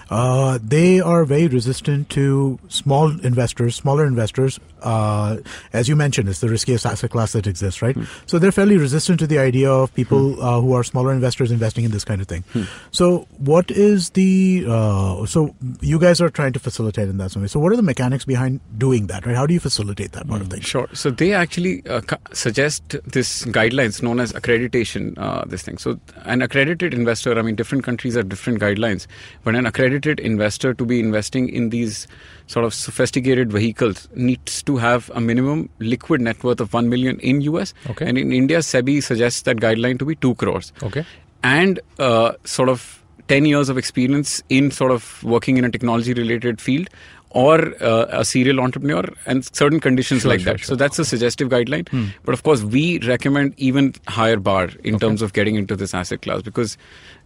uh, 0.09 0.59
they 0.61 0.99
are 0.99 1.25
very 1.25 1.47
resistant 1.47 2.09
to 2.11 2.59
small 2.67 3.09
investors, 3.25 3.75
smaller 3.75 4.05
investors. 4.05 4.59
Uh, 4.81 5.37
as 5.71 5.87
you 5.87 5.95
mentioned, 5.95 6.27
it's 6.27 6.41
the 6.41 6.49
riskiest 6.49 6.85
asset 6.85 7.09
class 7.09 7.31
that 7.31 7.47
exists, 7.47 7.81
right? 7.81 7.95
So 8.25 8.37
they're 8.37 8.51
fairly 8.51 8.77
resistant 8.77 9.19
to 9.21 9.27
the 9.27 9.39
idea 9.39 9.71
of 9.71 9.93
people 9.93 10.43
uh, 10.43 10.59
who 10.59 10.73
are 10.73 10.83
smaller 10.83 11.13
investors 11.13 11.51
investing 11.51 11.85
in 11.85 11.91
this 11.91 12.03
kind 12.03 12.19
of 12.19 12.27
thing. 12.27 12.43
So 12.91 13.27
what 13.37 13.71
is 13.71 14.09
the 14.11 14.65
uh, 14.67 15.25
so 15.25 15.55
you 15.79 15.99
guys 15.99 16.19
are 16.19 16.29
trying 16.29 16.53
to 16.53 16.59
facilitate 16.59 17.07
in 17.07 17.17
that 17.17 17.31
some 17.31 17.41
way. 17.41 17.47
So 17.47 17.59
what 17.59 17.71
are 17.71 17.77
the 17.77 17.81
mechanics 17.83 18.25
behind 18.25 18.59
doing 18.77 19.07
that, 19.07 19.25
right? 19.25 19.35
How 19.35 19.45
do 19.45 19.53
you 19.53 19.59
facilitate 19.59 20.11
that 20.13 20.27
part 20.27 20.41
of 20.41 20.49
things? 20.49 20.65
Sure. 20.65 20.89
So 20.93 21.09
they 21.09 21.33
actually 21.33 21.85
uh, 21.87 22.01
suggest 22.33 22.95
this 23.13 23.45
guidelines 23.45 24.01
known 24.03 24.19
as 24.19 24.33
accreditation. 24.33 25.17
Uh, 25.17 25.45
this 25.45 25.63
thing. 25.63 25.77
So 25.77 25.99
an 26.25 26.41
accredited 26.41 26.93
investor. 26.93 27.37
I 27.39 27.41
mean, 27.41 27.55
different 27.55 27.83
countries 27.83 28.15
have 28.15 28.29
different 28.29 28.59
guidelines, 28.59 29.07
but 29.43 29.55
an 29.55 29.65
accredited 29.65 30.19
investor 30.19 30.73
to 30.73 30.85
be 30.85 30.99
investing 30.99 31.49
in 31.49 31.69
these 31.69 32.07
sort 32.47 32.65
of 32.65 32.73
sophisticated 32.73 33.51
vehicles 33.51 34.07
needs 34.13 34.61
to 34.63 34.77
have 34.77 35.09
a 35.15 35.21
minimum 35.21 35.69
liquid 35.79 36.21
net 36.21 36.43
worth 36.43 36.59
of 36.59 36.73
one 36.73 36.89
million 36.89 37.19
in 37.21 37.41
US. 37.41 37.73
Okay. 37.89 38.07
And 38.07 38.17
in 38.17 38.33
India, 38.33 38.59
SEBI 38.59 39.01
suggests 39.01 39.43
that 39.43 39.57
guideline 39.57 39.97
to 39.99 40.05
be 40.05 40.15
two 40.15 40.35
crores. 40.35 40.73
Okay. 40.83 41.05
and 41.43 41.79
uh, 41.99 42.33
sort 42.45 42.69
of 42.69 43.03
10 43.27 43.45
years 43.45 43.69
of 43.69 43.77
experience 43.77 44.41
in 44.49 44.71
sort 44.71 44.91
of 44.91 45.23
working 45.23 45.57
in 45.57 45.65
a 45.65 45.69
technology 45.69 46.13
related 46.13 46.59
field 46.59 46.89
or 47.33 47.73
uh, 47.83 48.05
a 48.09 48.23
serial 48.23 48.59
entrepreneur 48.59 49.03
and 49.25 49.43
certain 49.55 49.79
conditions 49.79 50.21
Sure, 50.21 50.29
like 50.31 50.39
sure, 50.41 50.53
that. 50.53 50.59
sure. 50.59 50.65
So 50.67 50.75
that's 50.75 50.99
a 50.99 51.05
suggestive 51.05 51.49
guideline. 51.49 51.87
But 52.23 52.33
of 52.33 52.43
course, 52.43 52.61
we 52.63 52.99
recommend 52.99 53.53
even 53.57 53.93
higher 54.07 54.37
bar 54.37 54.69
in 54.83 54.99
terms 54.99 55.21
of 55.21 55.33
getting 55.33 55.55
into 55.55 55.75
this 55.75 55.93
asset 55.95 56.21
class 56.21 56.41
because, 56.43 56.77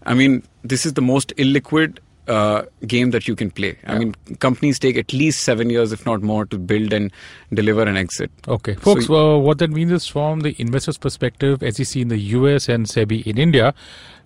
I 0.06 0.14
mean, 0.14 0.44
this 0.64 0.86
is 0.86 0.94
the 0.94 1.02
most 1.02 1.34
illiquid 1.36 2.00
uh, 2.30 2.64
game 2.86 3.12
that 3.12 3.26
you 3.28 3.36
can 3.36 3.50
play. 3.52 3.78
I 3.86 3.98
mean, 3.98 4.14
companies 4.40 4.80
take 4.80 4.98
at 4.98 5.14
least 5.14 5.44
seven 5.44 5.70
years, 5.70 5.92
if 5.94 6.06
not 6.06 6.22
more, 6.22 6.46
to 6.48 6.58
build 6.58 6.92
and 6.92 7.10
deliver 7.54 7.84
an 7.84 7.96
exit. 7.96 8.30
Okay, 8.48 8.74
folks, 8.76 9.06
So- 9.08 9.36
uh, 9.36 9.38
what 9.40 9.60
that 9.60 9.72
means 9.72 9.92
is 9.94 10.08
from 10.08 10.42
the 10.42 10.54
investor's 10.58 10.98
perspective, 10.98 11.64
SEC 11.74 12.02
in 12.02 12.10
the 12.10 12.18
US 12.38 12.68
and 12.68 12.86
SEBI 12.86 13.26
in 13.26 13.38
India 13.38 13.74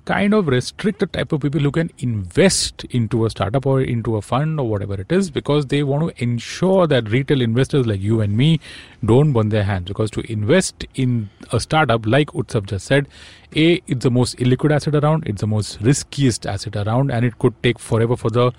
kind 0.05 0.33
of 0.33 0.47
restrict 0.47 0.99
the 0.99 1.05
type 1.05 1.31
of 1.31 1.41
people 1.41 1.61
who 1.61 1.71
can 1.71 1.91
invest 1.99 2.83
into 2.85 3.25
a 3.25 3.29
startup 3.29 3.65
or 3.65 3.81
into 3.81 4.15
a 4.15 4.21
fund 4.21 4.59
or 4.59 4.67
whatever 4.67 4.95
it 4.95 5.11
is 5.11 5.29
because 5.29 5.67
they 5.67 5.83
want 5.83 6.15
to 6.15 6.23
ensure 6.23 6.87
that 6.87 7.09
retail 7.09 7.41
investors 7.41 7.85
like 7.85 8.01
you 8.01 8.21
and 8.21 8.35
me 8.35 8.59
don't 9.05 9.31
burn 9.33 9.49
their 9.49 9.63
hands. 9.63 9.87
Because 9.87 10.11
to 10.11 10.31
invest 10.31 10.85
in 10.95 11.29
a 11.51 11.59
startup 11.59 12.05
like 12.05 12.27
Utsav 12.27 12.65
just 12.65 12.87
said 12.87 13.07
a 13.55 13.81
it's 13.87 14.03
the 14.03 14.11
most 14.11 14.37
illiquid 14.37 14.71
asset 14.71 14.95
around 14.95 15.23
it's 15.27 15.41
the 15.41 15.47
most 15.47 15.81
riskiest 15.81 16.45
asset 16.45 16.75
around 16.75 17.11
and 17.11 17.25
it 17.25 17.37
could 17.39 17.53
take 17.63 17.79
forever 17.79 18.15
for 18.15 18.29
the 18.29 18.51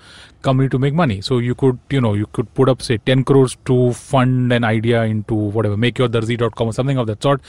company 0.43 0.69
to 0.69 0.77
make 0.77 0.93
money. 0.93 1.21
So 1.21 1.39
you 1.39 1.55
could 1.55 1.79
you 1.89 2.01
know 2.01 2.13
you 2.13 2.27
could 2.27 2.53
put 2.53 2.69
up 2.69 2.81
say 2.81 2.97
10 2.97 3.23
crores 3.23 3.57
to 3.65 3.93
fund 3.93 4.53
an 4.53 4.63
idea 4.63 5.03
into 5.03 5.33
whatever 5.33 5.77
make 5.77 5.97
your 5.97 6.09
darzi.com 6.09 6.67
or 6.67 6.73
something 6.73 6.97
of 6.97 7.07
that 7.07 7.23
sort 7.23 7.41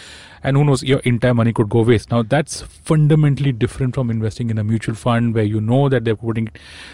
and 0.42 0.56
who 0.56 0.64
knows 0.64 0.82
your 0.82 1.00
entire 1.00 1.34
money 1.34 1.52
could 1.52 1.68
go 1.68 1.82
waste. 1.82 2.10
Now 2.10 2.22
that's 2.22 2.62
fundamentally 2.62 3.52
different 3.52 3.94
from 3.94 4.10
investing 4.10 4.50
in 4.50 4.58
a 4.58 4.64
mutual 4.64 4.94
fund 4.94 5.34
where 5.34 5.44
you 5.44 5.60
know 5.60 5.88
that 5.88 6.04
they're 6.04 6.16
putting 6.16 6.48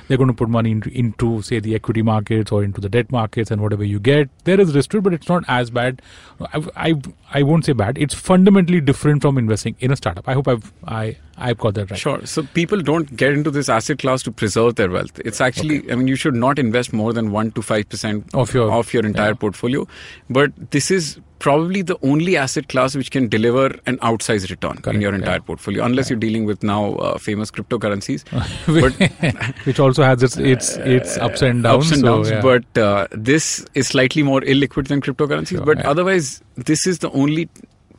they're 0.09 0.19
going 0.19 0.29
to 0.29 0.35
put 0.35 0.49
money 0.49 0.71
into, 0.73 0.91
into 0.91 1.43
say 1.43 1.61
the 1.61 1.75
equity 1.75 2.03
markets 2.03 2.51
or 2.51 2.65
into 2.65 2.81
the 2.81 2.89
debt 2.89 3.13
markets 3.13 3.51
and 3.51 3.61
whatever 3.61 3.85
you 3.85 4.01
get. 4.01 4.31
There 4.45 4.61
is 4.61 4.75
risk 4.75 4.91
to 4.91 4.99
it 4.99 5.03
but 5.03 5.15
it's 5.15 5.29
not 5.29 5.45
as 5.49 5.71
bad. 5.71 6.03
I, 6.41 6.65
I, 6.77 6.95
I 7.35 7.43
won't 7.43 7.65
say 7.67 7.73
bad. 7.73 7.99
It's 7.99 8.15
fundamentally 8.15 8.81
different 8.81 9.23
from 9.23 9.39
investing 9.39 9.77
in 9.81 9.93
a 9.93 9.97
startup. 9.97 10.29
I 10.29 10.35
hope 10.41 10.49
i've 10.53 10.73
i 10.87 11.17
i've 11.49 11.59
got 11.59 11.75
that 11.75 11.91
right 11.91 11.99
Sure. 12.01 12.25
So 12.27 12.43
people 12.55 12.81
don't 12.83 13.15
get 13.17 13.33
into 13.33 13.51
this 13.51 13.69
asset 13.69 13.99
class 14.01 14.23
to 14.25 14.33
preserve 14.33 14.75
their 14.75 14.91
wealth. 14.91 15.19
It's 15.25 15.41
actually, 15.41 15.91
I 15.91 15.95
mean, 15.95 16.07
you 16.07 16.17
should 16.17 16.35
not 16.35 16.59
invest 16.59 16.93
more 16.93 17.15
than 17.19 17.31
one 17.31 17.51
to 17.53 17.63
five 17.63 17.89
percent 17.89 18.35
Of 18.35 18.53
your- 18.53 18.71
of 18.71 18.93
your 18.93 19.07
entire 19.07 19.29
yeah. 19.31 19.35
portfolio. 19.45 19.87
But 20.29 20.53
this 20.77 20.91
is 20.91 21.19
probably 21.39 21.81
the 21.81 21.97
only 22.03 22.37
asset 22.37 22.69
class 22.69 22.95
which 22.95 23.11
can 23.11 23.27
deliver 23.27 23.65
an 23.87 23.97
outsized 24.11 24.51
return 24.51 24.79
in 24.95 25.01
your 25.01 25.15
entire 25.15 25.37
yeah. 25.37 25.49
portfolio, 25.53 25.83
unless 25.87 26.11
you're 26.11 26.19
dealing 26.19 26.45
with 26.45 26.63
now 26.63 26.93
uh, 26.97 27.17
famous 27.17 27.51
cryptocurrencies. 27.51 28.29
which 29.67 29.81
also 29.81 30.03
has 30.03 30.23
its 30.23 30.37
its 30.37 30.77
its 30.99 31.17
ups 31.17 31.41
and 31.41 31.63
downs. 31.63 31.85
ups 31.87 31.93
and 31.93 32.01
so, 32.03 32.17
downs. 32.17 32.31
yeah. 32.31 32.43
But 32.43 32.79
uh, 32.79 33.09
this 33.13 33.65
is 33.75 33.89
slightly 33.89 34.23
more 34.23 34.43
illiquid 34.43 34.89
than 34.89 35.01
cryptocurrencies. 35.01 35.57
Sure, 35.57 35.65
but 35.65 35.79
yeah. 35.79 35.91
otherwise, 35.91 36.43
this 36.57 36.87
is 36.87 36.99
the 36.99 37.11
only 37.13 37.49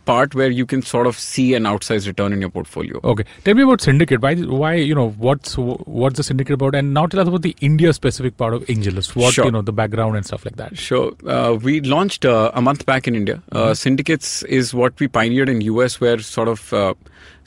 part 0.05 0.36
where 0.36 0.50
you 0.50 0.65
can 0.65 0.81
sort 0.81 1.08
of 1.08 1.17
see 1.17 1.53
an 1.53 1.63
outsized 1.63 2.08
return 2.08 2.34
in 2.34 2.41
your 2.41 2.50
portfolio. 2.50 3.00
Okay, 3.03 3.24
tell 3.43 3.53
me 3.53 3.63
about 3.63 3.81
syndicate. 3.81 4.22
Why, 4.22 4.36
why, 4.36 4.74
you 4.75 4.96
know, 4.96 5.10
what's 5.12 5.58
what's 5.58 6.17
the 6.17 6.24
syndicate 6.24 6.53
about? 6.53 6.75
And 6.75 6.93
now 6.93 7.05
tell 7.05 7.20
us 7.20 7.27
about 7.27 7.41
the 7.41 7.55
India-specific 7.62 8.38
part 8.38 8.53
of 8.53 8.65
AngelList. 8.65 9.15
What 9.15 9.34
Sure. 9.34 9.46
you 9.46 9.51
know, 9.51 9.62
the 9.62 9.74
background 9.74 10.15
and 10.15 10.25
stuff 10.25 10.46
like 10.46 10.55
that. 10.58 10.77
Sure. 10.77 11.13
Uh, 11.25 11.58
we 11.62 11.81
launched 11.81 12.25
uh, 12.25 12.51
a 12.53 12.62
month 12.62 12.86
back 12.86 13.08
in 13.08 13.15
India. 13.15 13.36
Mm-hmm. 13.36 13.58
Uh, 13.58 13.74
syndicates 13.74 14.43
is 14.43 14.74
what 14.74 15.00
we 15.00 15.08
pioneered 15.08 15.50
in 15.50 15.62
US, 15.62 16.00
where 16.01 16.20
sort 16.20 16.48
of 16.48 16.74
uh, 16.74 16.93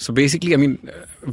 so 0.05 0.13
basically, 0.13 0.53
I 0.55 0.59
mean, 0.63 0.73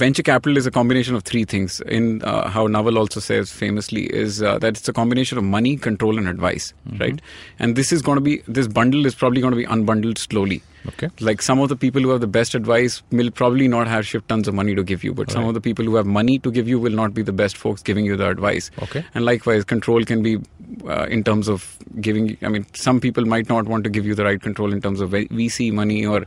venture 0.04 0.24
capital 0.24 0.58
is 0.62 0.66
a 0.66 0.72
combination 0.72 1.16
of 1.16 1.24
three 1.24 1.44
things. 1.54 1.80
In 1.98 2.22
uh, 2.24 2.48
how 2.50 2.68
Naval 2.68 2.98
also 2.98 3.20
says 3.20 3.52
famously 3.52 4.04
is 4.24 4.42
uh, 4.42 4.58
that 4.60 4.78
it's 4.78 4.88
a 4.88 4.94
combination 4.94 5.38
of 5.38 5.44
money, 5.56 5.76
control, 5.88 6.18
and 6.18 6.28
advice, 6.28 6.74
Mm-hmm. 6.88 7.02
right? 7.04 7.22
And 7.60 7.76
this 7.76 7.92
is 7.92 8.02
going 8.02 8.16
to 8.18 8.22
be 8.22 8.42
this 8.60 8.68
bundle 8.68 9.06
is 9.06 9.16
probably 9.24 9.42
going 9.42 9.52
to 9.52 9.58
be 9.58 9.66
unbundled 9.66 10.18
slowly. 10.18 10.62
Okay. 10.92 11.10
Like 11.20 11.44
some 11.48 11.60
of 11.60 11.70
the 11.70 11.76
people 11.76 12.02
who 12.02 12.10
have 12.10 12.22
the 12.22 12.28
best 12.28 12.56
advice 12.56 13.04
will 13.12 13.30
probably 13.40 13.68
not 13.68 13.88
have 13.88 14.08
shit 14.08 14.28
tons 14.28 14.48
of 14.48 14.56
money 14.56 14.74
to 14.80 14.84
give 14.84 15.04
you, 15.04 15.14
but 15.14 15.30
some 15.30 15.46
of 15.46 15.54
the 15.54 15.62
people 15.62 15.86
who 15.86 15.96
have 15.96 16.08
money 16.08 16.40
to 16.40 16.52
give 16.52 16.68
you 16.68 16.80
will 16.80 16.98
not 17.02 17.14
be 17.14 17.22
the 17.22 17.36
best 17.42 17.56
folks 17.58 17.84
giving 17.90 18.04
you 18.06 18.16
the 18.22 18.28
advice. 18.30 18.72
Okay. 18.88 19.04
And 19.14 19.24
likewise, 19.26 19.64
control 19.64 20.04
can 20.06 20.24
be 20.24 20.40
uh, 20.88 21.06
in 21.18 21.24
terms 21.24 21.48
of 21.48 21.78
giving. 22.08 22.36
I 22.42 22.48
mean, 22.48 22.66
some 22.74 23.00
people 23.00 23.26
might 23.26 23.48
not 23.48 23.66
want 23.66 23.84
to 23.84 23.92
give 23.92 24.08
you 24.08 24.16
the 24.16 24.24
right 24.24 24.42
control 24.42 24.74
in 24.74 24.82
terms 24.82 25.02
of 25.02 25.12
VC 25.12 25.72
money 25.72 26.04
or 26.06 26.26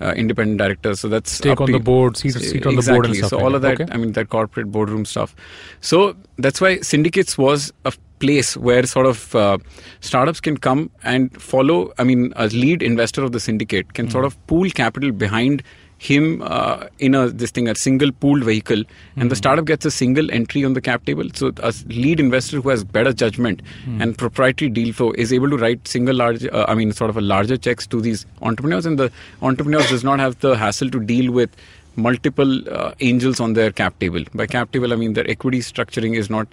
uh, 0.00 0.12
independent 0.16 0.58
directors. 0.58 1.00
So 1.00 1.08
that's 1.08 1.38
Take 1.38 1.60
on 1.60 1.66
to 1.68 1.72
the 1.74 1.78
board, 1.78 2.16
seat, 2.16 2.32
seat 2.32 2.66
on 2.66 2.76
the 2.76 2.82
board 2.82 3.06
and 3.06 3.16
stuff. 3.16 3.30
So 3.30 3.40
all 3.40 3.54
of 3.54 3.62
that, 3.62 3.80
Okay. 3.80 3.92
I 3.92 3.96
mean, 3.96 4.12
that 4.12 4.28
corporate 4.28 4.70
boardroom 4.70 5.04
stuff. 5.04 5.34
So 5.80 6.16
that's 6.38 6.60
why 6.60 6.80
syndicates 6.80 7.38
was 7.38 7.72
a 7.84 7.92
place 8.18 8.56
where 8.56 8.84
sort 8.86 9.06
of 9.06 9.34
uh, 9.34 9.58
startups 10.00 10.40
can 10.40 10.56
come 10.56 10.90
and 11.02 11.40
follow. 11.40 11.92
I 11.98 12.04
mean, 12.04 12.32
a 12.36 12.46
lead 12.48 12.82
investor 12.82 13.22
of 13.22 13.32
the 13.32 13.40
syndicate 13.40 13.92
can 13.94 14.10
sort 14.10 14.22
Hmm. 14.24 14.26
of 14.26 14.46
pool 14.46 14.70
capital 14.70 15.12
behind 15.12 15.62
him 15.98 16.42
uh, 16.42 16.86
in 16.98 17.14
a 17.14 17.28
this 17.28 17.50
thing 17.50 17.68
a 17.68 17.74
single 17.74 18.10
pooled 18.12 18.44
vehicle 18.44 18.80
and 18.80 19.22
Hmm. 19.22 19.28
the 19.28 19.36
startup 19.36 19.64
gets 19.64 19.86
a 19.86 19.90
single 19.90 20.30
entry 20.30 20.64
on 20.64 20.74
the 20.74 20.80
cap 20.80 21.04
table 21.06 21.30
so 21.34 21.52
a 21.62 21.72
lead 21.88 22.20
investor 22.20 22.60
who 22.60 22.68
has 22.68 22.84
better 22.84 23.12
judgment 23.12 23.62
Hmm. 23.84 24.02
and 24.02 24.18
proprietary 24.18 24.68
deal 24.70 24.92
flow 24.92 25.12
is 25.12 25.32
able 25.32 25.48
to 25.50 25.56
write 25.56 25.88
single 25.88 26.14
large 26.14 26.44
uh, 26.44 26.66
i 26.68 26.74
mean 26.74 26.92
sort 26.92 27.08
of 27.08 27.16
a 27.16 27.22
larger 27.22 27.56
checks 27.56 27.86
to 27.86 28.00
these 28.02 28.26
entrepreneurs 28.42 28.84
and 28.84 28.98
the 28.98 29.10
entrepreneurs 29.40 29.88
does 29.88 30.04
not 30.04 30.20
have 30.20 30.38
the 30.40 30.54
hassle 30.56 30.90
to 30.90 31.00
deal 31.00 31.32
with 31.32 31.50
multiple 31.96 32.50
uh, 32.68 32.92
angels 33.00 33.40
on 33.40 33.54
their 33.54 33.70
cap 33.72 33.98
table 33.98 34.24
by 34.34 34.46
cap 34.46 34.70
table 34.72 34.92
i 34.92 34.96
mean 34.96 35.14
their 35.14 35.28
equity 35.30 35.60
structuring 35.60 36.14
is 36.14 36.28
not 36.28 36.46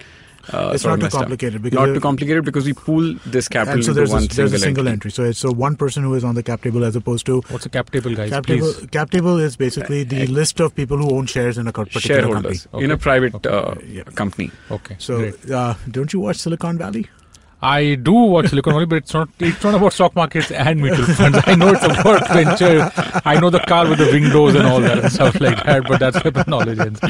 uh, 0.52 0.70
It's 0.74 0.82
sort 0.82 0.90
not 0.90 0.94
of 0.94 0.98
too 1.00 1.04
messed 1.04 1.14
up. 1.14 1.20
complicated 1.22 1.62
because 1.62 1.78
not 1.78 1.94
too 1.94 2.00
complicated 2.00 2.44
because 2.44 2.64
we 2.66 2.72
pool 2.74 3.14
this 3.26 3.48
capital 3.48 3.74
and 3.74 3.84
so 3.84 3.90
into 3.90 3.94
there's 4.00 4.10
one 4.10 4.24
a, 4.24 4.26
there's 4.26 4.36
single, 4.36 4.54
a 4.54 4.58
single 4.58 4.88
entity. 4.88 4.92
entry. 4.92 5.10
So 5.10 5.24
it's 5.24 5.38
so 5.38 5.52
one 5.52 5.76
person 5.76 6.02
who 6.02 6.14
is 6.14 6.24
on 6.24 6.34
the 6.34 6.42
cap 6.42 6.62
table 6.62 6.84
as 6.84 6.96
opposed 6.96 7.26
to 7.26 7.40
What's 7.48 7.66
a 7.66 7.68
cap 7.70 7.90
table, 7.90 8.14
guys? 8.14 8.30
cap 8.30 8.46
table. 8.46 8.72
Cap 8.90 9.10
table 9.10 9.38
is 9.38 9.56
basically 9.56 10.04
the 10.04 10.26
list 10.26 10.60
of 10.60 10.74
people 10.74 10.98
who 10.98 11.14
own 11.16 11.26
shares 11.26 11.56
in 11.58 11.66
a 11.66 11.72
co- 11.72 11.84
particular 11.84 12.22
company. 12.32 12.56
shareholders 12.56 12.84
in 12.84 12.90
a 12.90 12.96
private 12.98 13.34
Okay. 13.34 13.48
uh, 13.48 13.74
Yeah. 13.86 14.02
company 14.14 14.50
Okay. 14.70 14.96
So 14.98 15.32
uh, 15.52 15.74
don't 15.90 16.12
you 16.12 16.20
watch 16.20 16.36
Silicon 16.38 16.78
Valley? 16.78 17.06
I 17.64 17.94
do 17.94 18.12
watch 18.12 18.48
Silicon 18.48 18.74
Valley, 18.74 18.86
but 18.86 18.96
it's 18.96 19.14
not 19.14 19.28
it's 19.40 19.62
not 19.64 19.74
about 19.74 19.92
stock 19.92 20.14
markets 20.14 20.50
and 20.50 20.80
mutual 20.80 21.06
funds. 21.06 21.38
I 21.46 21.54
know 21.54 21.68
it's 21.70 21.84
about 21.84 22.28
venture. 22.28 22.90
I 23.24 23.40
know 23.40 23.50
the 23.50 23.60
car 23.60 23.88
with 23.88 23.98
the 23.98 24.10
windows 24.12 24.54
and 24.54 24.66
all 24.66 24.80
that 24.80 24.98
and 24.98 25.12
stuff 25.12 25.40
like 25.40 25.62
that, 25.64 25.84
but 25.88 25.98
that's 26.00 26.22
where 26.22 26.30
the 26.30 26.44
knowledge 26.46 26.78
ends. 26.78 27.00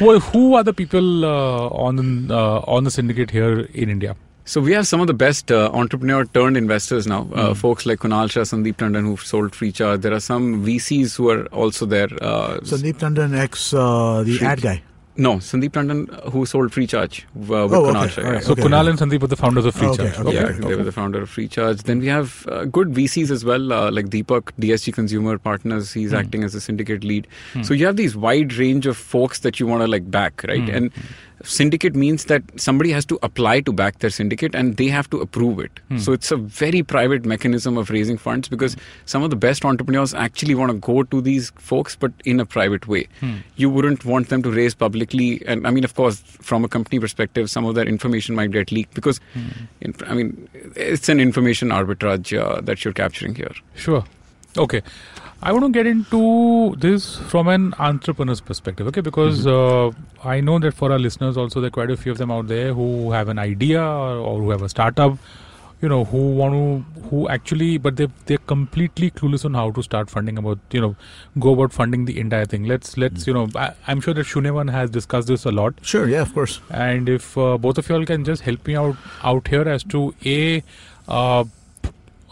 Well, 0.00 0.20
who 0.20 0.54
are 0.54 0.64
the 0.64 0.72
people 0.72 1.24
uh, 1.24 1.68
on 1.88 2.30
uh, 2.30 2.60
on 2.76 2.84
the 2.84 2.90
syndicate 2.90 3.30
here 3.30 3.60
in 3.74 3.90
India? 3.90 4.16
So 4.44 4.62
we 4.62 4.72
have 4.72 4.86
some 4.86 5.02
of 5.02 5.06
the 5.08 5.12
best 5.12 5.52
uh, 5.52 5.70
entrepreneur 5.74 6.24
turned 6.24 6.56
investors 6.56 7.06
now. 7.06 7.24
Hmm. 7.24 7.38
Uh, 7.38 7.54
folks 7.54 7.84
like 7.84 7.98
Kunal 7.98 8.30
Shah, 8.30 8.44
Sandeep 8.50 8.76
Tandon 8.76 9.02
who've 9.04 9.20
sold 9.20 9.52
Freecharge. 9.52 10.00
There 10.00 10.14
are 10.14 10.20
some 10.20 10.64
VCs 10.64 11.16
who 11.18 11.28
are 11.28 11.44
also 11.48 11.84
there. 11.84 12.08
Uh, 12.22 12.58
Sandeep 12.60 12.94
Tandon, 12.94 13.36
ex 13.36 13.74
uh, 13.74 14.22
the 14.24 14.38
Free- 14.38 14.46
ad 14.46 14.62
guy. 14.62 14.82
No, 15.24 15.30
Sandeep 15.46 15.70
Tandon 15.72 16.00
uh, 16.12 16.30
who 16.30 16.46
sold 16.46 16.70
Freecharge 16.70 17.24
uh, 17.24 17.26
with 17.34 17.50
Oh, 17.50 17.64
okay. 17.86 17.90
Kunal 17.92 18.08
Shah. 18.08 18.20
Yeah. 18.22 18.28
right. 18.30 18.42
So 18.44 18.52
Okay, 18.52 18.62
Kunal 18.62 18.88
and 18.88 18.98
Sandeep 18.98 19.20
were 19.20 19.26
the 19.26 19.36
founders 19.36 19.64
of 19.64 19.76
Okay, 19.76 19.86
Freecharge. 19.86 20.18
okay. 20.24 20.34
yeah, 20.34 20.52
they 20.68 20.76
were 20.76 20.84
the 20.84 20.92
founder 20.92 21.20
of 21.22 21.30
Freecharge. 21.34 21.82
Then 21.82 21.98
we 21.98 22.06
have 22.06 22.46
uh, 22.48 22.64
good 22.66 22.88
VCs 22.88 23.30
as 23.30 23.44
well, 23.44 23.72
uh, 23.72 23.90
like 23.90 24.06
Deepak, 24.06 24.52
DSG 24.60 24.92
Consumer 24.94 25.36
Partners. 25.38 25.92
He's 25.92 26.10
Hmm. 26.10 26.16
acting 26.22 26.44
as 26.44 26.54
a 26.54 26.60
syndicate 26.60 27.04
lead. 27.04 27.26
So 27.62 27.74
you 27.74 27.84
have 27.86 27.96
these 27.96 28.16
wide 28.16 28.54
range 28.54 28.86
of 28.86 28.96
folks 28.96 29.40
that 29.40 29.58
you 29.60 29.66
want 29.66 29.82
to 29.82 29.88
like 29.88 30.10
back, 30.10 30.44
right? 30.48 30.62
Hmm. 30.68 30.74
And 30.76 30.92
syndicate 31.44 31.94
means 31.94 32.24
that 32.26 32.42
somebody 32.56 32.90
has 32.90 33.04
to 33.06 33.18
apply 33.22 33.60
to 33.60 33.72
back 33.72 33.98
their 34.00 34.10
syndicate 34.10 34.54
and 34.54 34.76
they 34.76 34.88
have 34.88 35.08
to 35.10 35.20
approve 35.20 35.60
it. 35.60 35.70
Hmm. 35.88 35.98
So 35.98 36.12
it's 36.12 36.30
a 36.30 36.36
very 36.36 36.82
private 36.82 37.24
mechanism 37.24 37.76
of 37.76 37.90
raising 37.90 38.18
funds 38.18 38.48
because 38.48 38.76
some 39.06 39.22
of 39.22 39.30
the 39.30 39.36
best 39.36 39.64
entrepreneurs 39.64 40.14
actually 40.14 40.54
want 40.54 40.72
to 40.72 40.78
go 40.78 41.02
to 41.02 41.20
these 41.20 41.50
folks, 41.56 41.96
but 41.96 42.12
in 42.24 42.40
a 42.40 42.46
private 42.46 42.88
way. 42.88 43.08
Hmm. 43.20 43.36
You 43.56 43.70
wouldn't 43.70 44.04
want 44.04 44.28
them 44.28 44.42
to 44.42 44.50
raise 44.50 44.74
publicly. 44.74 45.42
And 45.46 45.66
I 45.66 45.70
mean, 45.70 45.84
of 45.84 45.94
course, 45.94 46.20
from 46.20 46.64
a 46.64 46.68
company 46.68 46.98
perspective, 46.98 47.50
some 47.50 47.64
of 47.64 47.74
their 47.74 47.86
information 47.86 48.34
might 48.34 48.50
get 48.50 48.72
leaked 48.72 48.94
because, 48.94 49.20
in, 49.80 49.94
I 50.06 50.14
mean, 50.14 50.48
it's 50.76 51.08
an 51.08 51.20
information 51.20 51.68
arbitrage 51.68 52.38
uh, 52.38 52.60
that 52.62 52.84
you're 52.84 52.94
capturing 52.94 53.34
here. 53.34 53.52
Sure. 53.74 54.04
Okay. 54.56 54.82
I 55.40 55.52
want 55.52 55.66
to 55.66 55.70
get 55.70 55.86
into 55.86 56.74
this 56.78 57.16
from 57.16 57.46
an 57.46 57.72
entrepreneur's 57.78 58.40
perspective, 58.40 58.88
okay? 58.88 59.00
Because 59.00 59.46
uh, 59.46 59.92
I 60.24 60.40
know 60.40 60.58
that 60.58 60.74
for 60.74 60.90
our 60.90 60.98
listeners 60.98 61.36
also, 61.36 61.60
there 61.60 61.68
are 61.68 61.70
quite 61.70 61.92
a 61.92 61.96
few 61.96 62.10
of 62.10 62.18
them 62.18 62.32
out 62.32 62.48
there 62.48 62.74
who 62.74 63.12
have 63.12 63.28
an 63.28 63.38
idea 63.38 63.80
or, 63.80 64.16
or 64.16 64.40
who 64.40 64.50
have 64.50 64.62
a 64.62 64.68
startup, 64.68 65.16
you 65.80 65.88
know, 65.88 66.04
who 66.04 66.32
want 66.32 66.54
to, 66.54 67.00
who 67.02 67.28
actually, 67.28 67.78
but 67.78 67.94
they 67.94 68.08
they're 68.26 68.38
completely 68.38 69.12
clueless 69.12 69.44
on 69.44 69.54
how 69.54 69.70
to 69.70 69.80
start 69.80 70.10
funding 70.10 70.38
about, 70.38 70.58
you 70.72 70.80
know, 70.80 70.96
go 71.38 71.52
about 71.52 71.72
funding 71.72 72.04
the 72.06 72.18
entire 72.18 72.44
thing. 72.44 72.64
Let's 72.64 72.96
let's, 72.98 73.28
you 73.28 73.32
know, 73.32 73.48
I, 73.54 73.74
I'm 73.86 74.00
sure 74.00 74.14
that 74.14 74.26
Shunevan 74.26 74.72
has 74.72 74.90
discussed 74.90 75.28
this 75.28 75.44
a 75.44 75.52
lot. 75.52 75.74
Sure, 75.82 76.08
yeah, 76.08 76.22
of 76.22 76.34
course. 76.34 76.60
And 76.70 77.08
if 77.08 77.38
uh, 77.38 77.58
both 77.58 77.78
of 77.78 77.88
you 77.88 77.94
all 77.94 78.04
can 78.04 78.24
just 78.24 78.42
help 78.42 78.66
me 78.66 78.74
out 78.74 78.96
out 79.22 79.46
here 79.46 79.68
as 79.68 79.84
to 79.84 80.16
a 80.24 80.64
uh, 81.06 81.44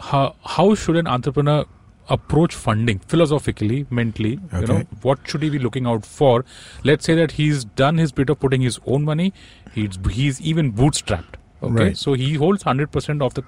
how, 0.00 0.34
how 0.44 0.74
should 0.74 0.96
an 0.96 1.06
entrepreneur 1.06 1.64
approach 2.08 2.54
funding 2.54 2.98
philosophically, 3.00 3.86
mentally? 3.90 4.38
You 4.60 4.66
know, 4.66 4.82
what 5.02 5.18
should 5.24 5.42
he 5.42 5.50
be 5.50 5.58
looking 5.58 5.86
out 5.86 6.04
for? 6.06 6.44
Let's 6.84 7.04
say 7.04 7.14
that 7.14 7.32
he's 7.32 7.64
done 7.64 7.98
his 7.98 8.12
bit 8.12 8.30
of 8.30 8.38
putting 8.40 8.60
his 8.60 8.78
own 8.86 9.04
money. 9.04 9.32
He's 9.74 9.98
he's 10.10 10.40
even 10.40 10.72
bootstrapped. 10.72 11.34
Okay, 11.62 11.74
Right. 11.84 11.96
so 11.96 12.12
he 12.14 12.34
holds 12.34 12.62
hundred 12.62 12.92
percent 12.92 13.22
of 13.22 13.34
the 13.34 13.42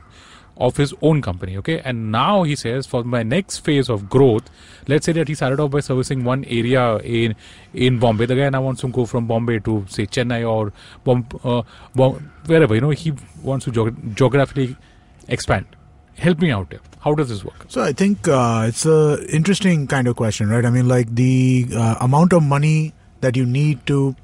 of 0.67 0.77
his 0.77 0.93
own 1.09 1.19
company 1.23 1.57
okay 1.59 1.75
and 1.89 2.11
now 2.11 2.43
he 2.43 2.57
says 2.57 2.85
for 2.93 3.05
my 3.05 3.23
next 3.23 3.59
phase 3.67 3.89
of 3.89 4.09
growth 4.15 4.49
let's 4.89 5.07
say 5.07 5.13
that 5.13 5.29
he 5.29 5.35
started 5.41 5.61
off 5.61 5.71
by 5.71 5.79
servicing 5.89 6.25
one 6.25 6.45
area 6.47 6.97
in 7.19 7.37
in 7.75 8.01
bombay 8.01 8.27
the 8.27 8.35
guy 8.35 8.49
now 8.55 8.61
wants 8.63 8.81
to 8.81 8.89
go 8.89 9.05
from 9.07 9.29
bombay 9.29 9.61
to 9.61 9.85
say 9.89 10.05
chennai 10.17 10.41
or 10.55 10.73
Bom- 11.05 11.25
uh, 11.45 11.63
Bom- 11.95 12.33
wherever 12.47 12.75
you 12.75 12.81
know 12.81 12.91
he 12.91 13.13
wants 13.51 13.67
to 13.67 13.71
geog- 13.71 14.01
geographically 14.17 14.75
expand 15.29 15.67
help 16.19 16.41
me 16.41 16.51
out 16.51 16.71
here 16.71 16.81
how 17.01 17.15
does 17.15 17.29
this 17.29 17.45
work 17.45 17.65
So 17.69 17.83
I 17.83 17.93
think 17.93 18.29
uh, 18.29 18.65
it's 18.69 18.85
a 18.87 19.25
interesting 19.29 19.87
kind 19.87 20.09
of 20.09 20.17
question, 20.17 20.49
right? 20.49 20.65
I 20.65 20.71
mean, 20.71 20.89
like 20.89 21.15
the 21.15 21.67
uh, 21.75 21.97
amount 22.01 22.33
of 22.33 22.43
money 22.43 22.93
that 23.21 23.37
you 23.37 23.45
need 23.47 23.85
to 23.87 24.15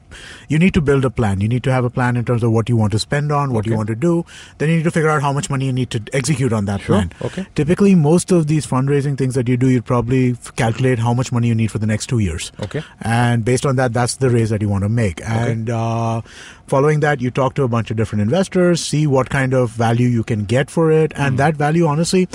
you 0.49 0.61
need 0.61 0.73
to 0.75 0.81
build 0.81 1.05
a 1.05 1.11
plan. 1.11 1.41
You 1.41 1.49
need 1.49 1.65
to 1.65 1.73
have 1.73 1.85
a 1.85 1.91
plan 1.91 2.17
in 2.17 2.25
terms 2.25 2.45
of 2.45 2.53
what 2.53 2.69
you 2.69 2.77
want 2.77 2.93
to 2.93 3.01
spend 3.01 3.33
on, 3.33 3.53
what 3.53 3.67
you 3.67 3.75
want 3.75 3.89
to 3.89 3.97
do. 3.97 4.25
Then 4.59 4.69
you 4.69 4.77
need 4.77 4.85
to 4.85 4.93
figure 4.93 5.11
out 5.11 5.23
how 5.23 5.33
much 5.33 5.51
money 5.51 5.67
you 5.67 5.73
need 5.73 5.91
to 5.91 6.01
execute 6.13 6.53
on 6.53 6.67
that 6.67 6.83
Sure. 6.83 6.95
plan. 6.95 7.13
Okay. 7.23 7.47
Typically, 7.57 7.97
most 7.97 8.31
of 8.31 8.47
these 8.47 8.65
fundraising 8.65 9.19
things 9.19 9.35
that 9.35 9.49
you 9.49 9.57
do, 9.57 9.69
you 9.69 9.83
probably 9.83 10.37
calculate 10.55 11.01
how 11.01 11.15
much 11.15 11.33
money 11.33 11.49
you 11.49 11.55
need 11.57 11.73
for 11.73 11.79
the 11.79 11.87
next 11.87 12.07
two 12.07 12.21
years. 12.21 12.53
okay 12.63 12.83
And 13.01 13.45
based 13.45 13.67
on 13.67 13.75
that, 13.75 13.93
that's 13.93 14.17
the 14.17 14.31
raise 14.31 14.51
that 14.51 14.63
you 14.63 14.69
want 14.69 14.85
to 14.85 14.89
make. 14.89 15.21
Okay. 15.21 15.51
And 15.51 15.69
uh, 15.69 16.21
following 16.69 17.01
that, 17.01 17.21
you 17.21 17.33
talk 17.33 17.55
to 17.55 17.65
a 17.65 17.69
bunch 17.69 17.91
of 17.91 17.97
different 17.97 18.23
investors, 18.23 18.81
see 18.81 19.09
what 19.09 19.31
kind 19.31 19.53
of 19.53 19.71
value 19.71 20.07
you 20.07 20.23
can 20.23 20.45
get 20.45 20.71
for 20.71 20.93
it. 20.93 21.13
And 21.17 21.39
that 21.39 21.57
value, 21.57 21.87
honestly, 21.87 22.29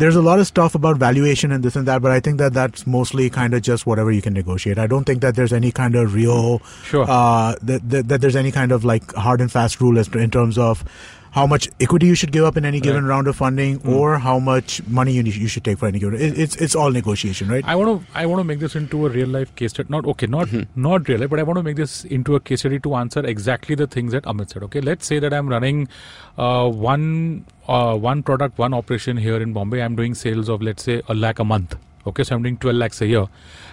there's 0.00 0.16
a 0.16 0.22
lot 0.22 0.40
of 0.40 0.46
stuff 0.46 0.74
about 0.74 0.96
valuation 0.96 1.52
and 1.52 1.62
this 1.62 1.76
and 1.76 1.86
that, 1.86 2.02
but 2.02 2.10
I 2.10 2.20
think 2.20 2.38
that 2.38 2.52
that's 2.54 2.86
mostly 2.86 3.28
kind 3.30 3.54
of 3.54 3.62
just 3.62 3.86
whatever 3.86 4.10
you 4.10 4.22
can 4.22 4.32
negotiate. 4.32 4.78
I 4.78 4.86
don't 4.86 5.04
think 5.04 5.20
that 5.20 5.36
there's 5.36 5.52
any 5.52 5.70
kind 5.70 5.94
of 5.94 6.14
real, 6.14 6.60
Sure. 6.84 7.04
uh, 7.08 7.54
that, 7.62 7.88
that, 7.90 8.08
that 8.08 8.20
there's 8.20 8.36
any 8.36 8.50
kind 8.50 8.72
of 8.72 8.84
like 8.84 9.12
hard 9.14 9.40
and 9.40 9.52
fast 9.52 9.80
rule 9.80 9.98
as 9.98 10.08
to, 10.08 10.18
in 10.18 10.30
terms 10.30 10.58
of 10.58 10.84
how 11.32 11.46
much 11.46 11.68
equity 11.80 12.06
you 12.06 12.14
should 12.14 12.32
give 12.32 12.44
up 12.44 12.56
in 12.56 12.64
any 12.64 12.80
given 12.80 13.04
round 13.04 13.28
of 13.28 13.36
funding, 13.36 13.76
Hmm. 13.78 13.90
or 13.96 14.18
how 14.18 14.38
much 14.40 14.82
money 14.88 15.12
you 15.12 15.22
need, 15.22 15.36
you 15.36 15.46
should 15.48 15.64
take 15.64 15.78
for 15.78 15.86
any 15.86 15.98
given. 15.98 16.20
It, 16.20 16.38
it's 16.44 16.56
it's 16.56 16.74
all 16.74 16.90
negotiation, 16.90 17.48
right? 17.48 17.64
I 17.64 17.76
want 17.76 17.90
to 18.00 18.18
I 18.22 18.26
want 18.26 18.40
to 18.40 18.44
make 18.44 18.58
this 18.58 18.74
into 18.80 19.06
a 19.06 19.10
real 19.10 19.28
life 19.28 19.54
case 19.60 19.70
study. 19.76 19.88
Not 19.96 20.06
okay, 20.14 20.26
not 20.26 20.48
not 20.88 21.08
real 21.08 21.20
life, 21.20 21.30
but 21.30 21.38
I 21.38 21.42
want 21.50 21.58
to 21.58 21.62
make 21.62 21.76
this 21.76 22.04
into 22.04 22.34
a 22.34 22.40
case 22.40 22.60
study 22.64 22.80
to 22.88 22.94
answer 23.02 23.24
exactly 23.34 23.74
the 23.82 23.86
things 23.86 24.12
that 24.18 24.24
Amit 24.24 24.50
said. 24.56 24.62
Okay, 24.70 24.80
let's 24.80 25.06
say 25.06 25.20
that 25.20 25.32
I'm 25.32 25.48
running 25.48 25.86
uh, 26.38 26.68
one 26.68 27.44
uh, 27.68 27.94
one 27.96 28.22
product, 28.22 28.58
one 28.58 28.74
operation 28.74 29.16
here 29.28 29.36
in 29.40 29.52
Bombay. 29.52 29.82
I'm 29.82 29.94
doing 29.94 30.14
sales 30.14 30.48
of 30.48 30.62
let's 30.62 30.82
say 30.82 31.00
a 31.08 31.14
lakh 31.14 31.38
a 31.38 31.44
month. 31.44 31.76
Okay, 32.06 32.24
so 32.24 32.34
I'm 32.34 32.42
doing 32.42 32.56
12 32.56 32.76
lakhs 32.76 33.00
a 33.02 33.06
year, 33.06 33.26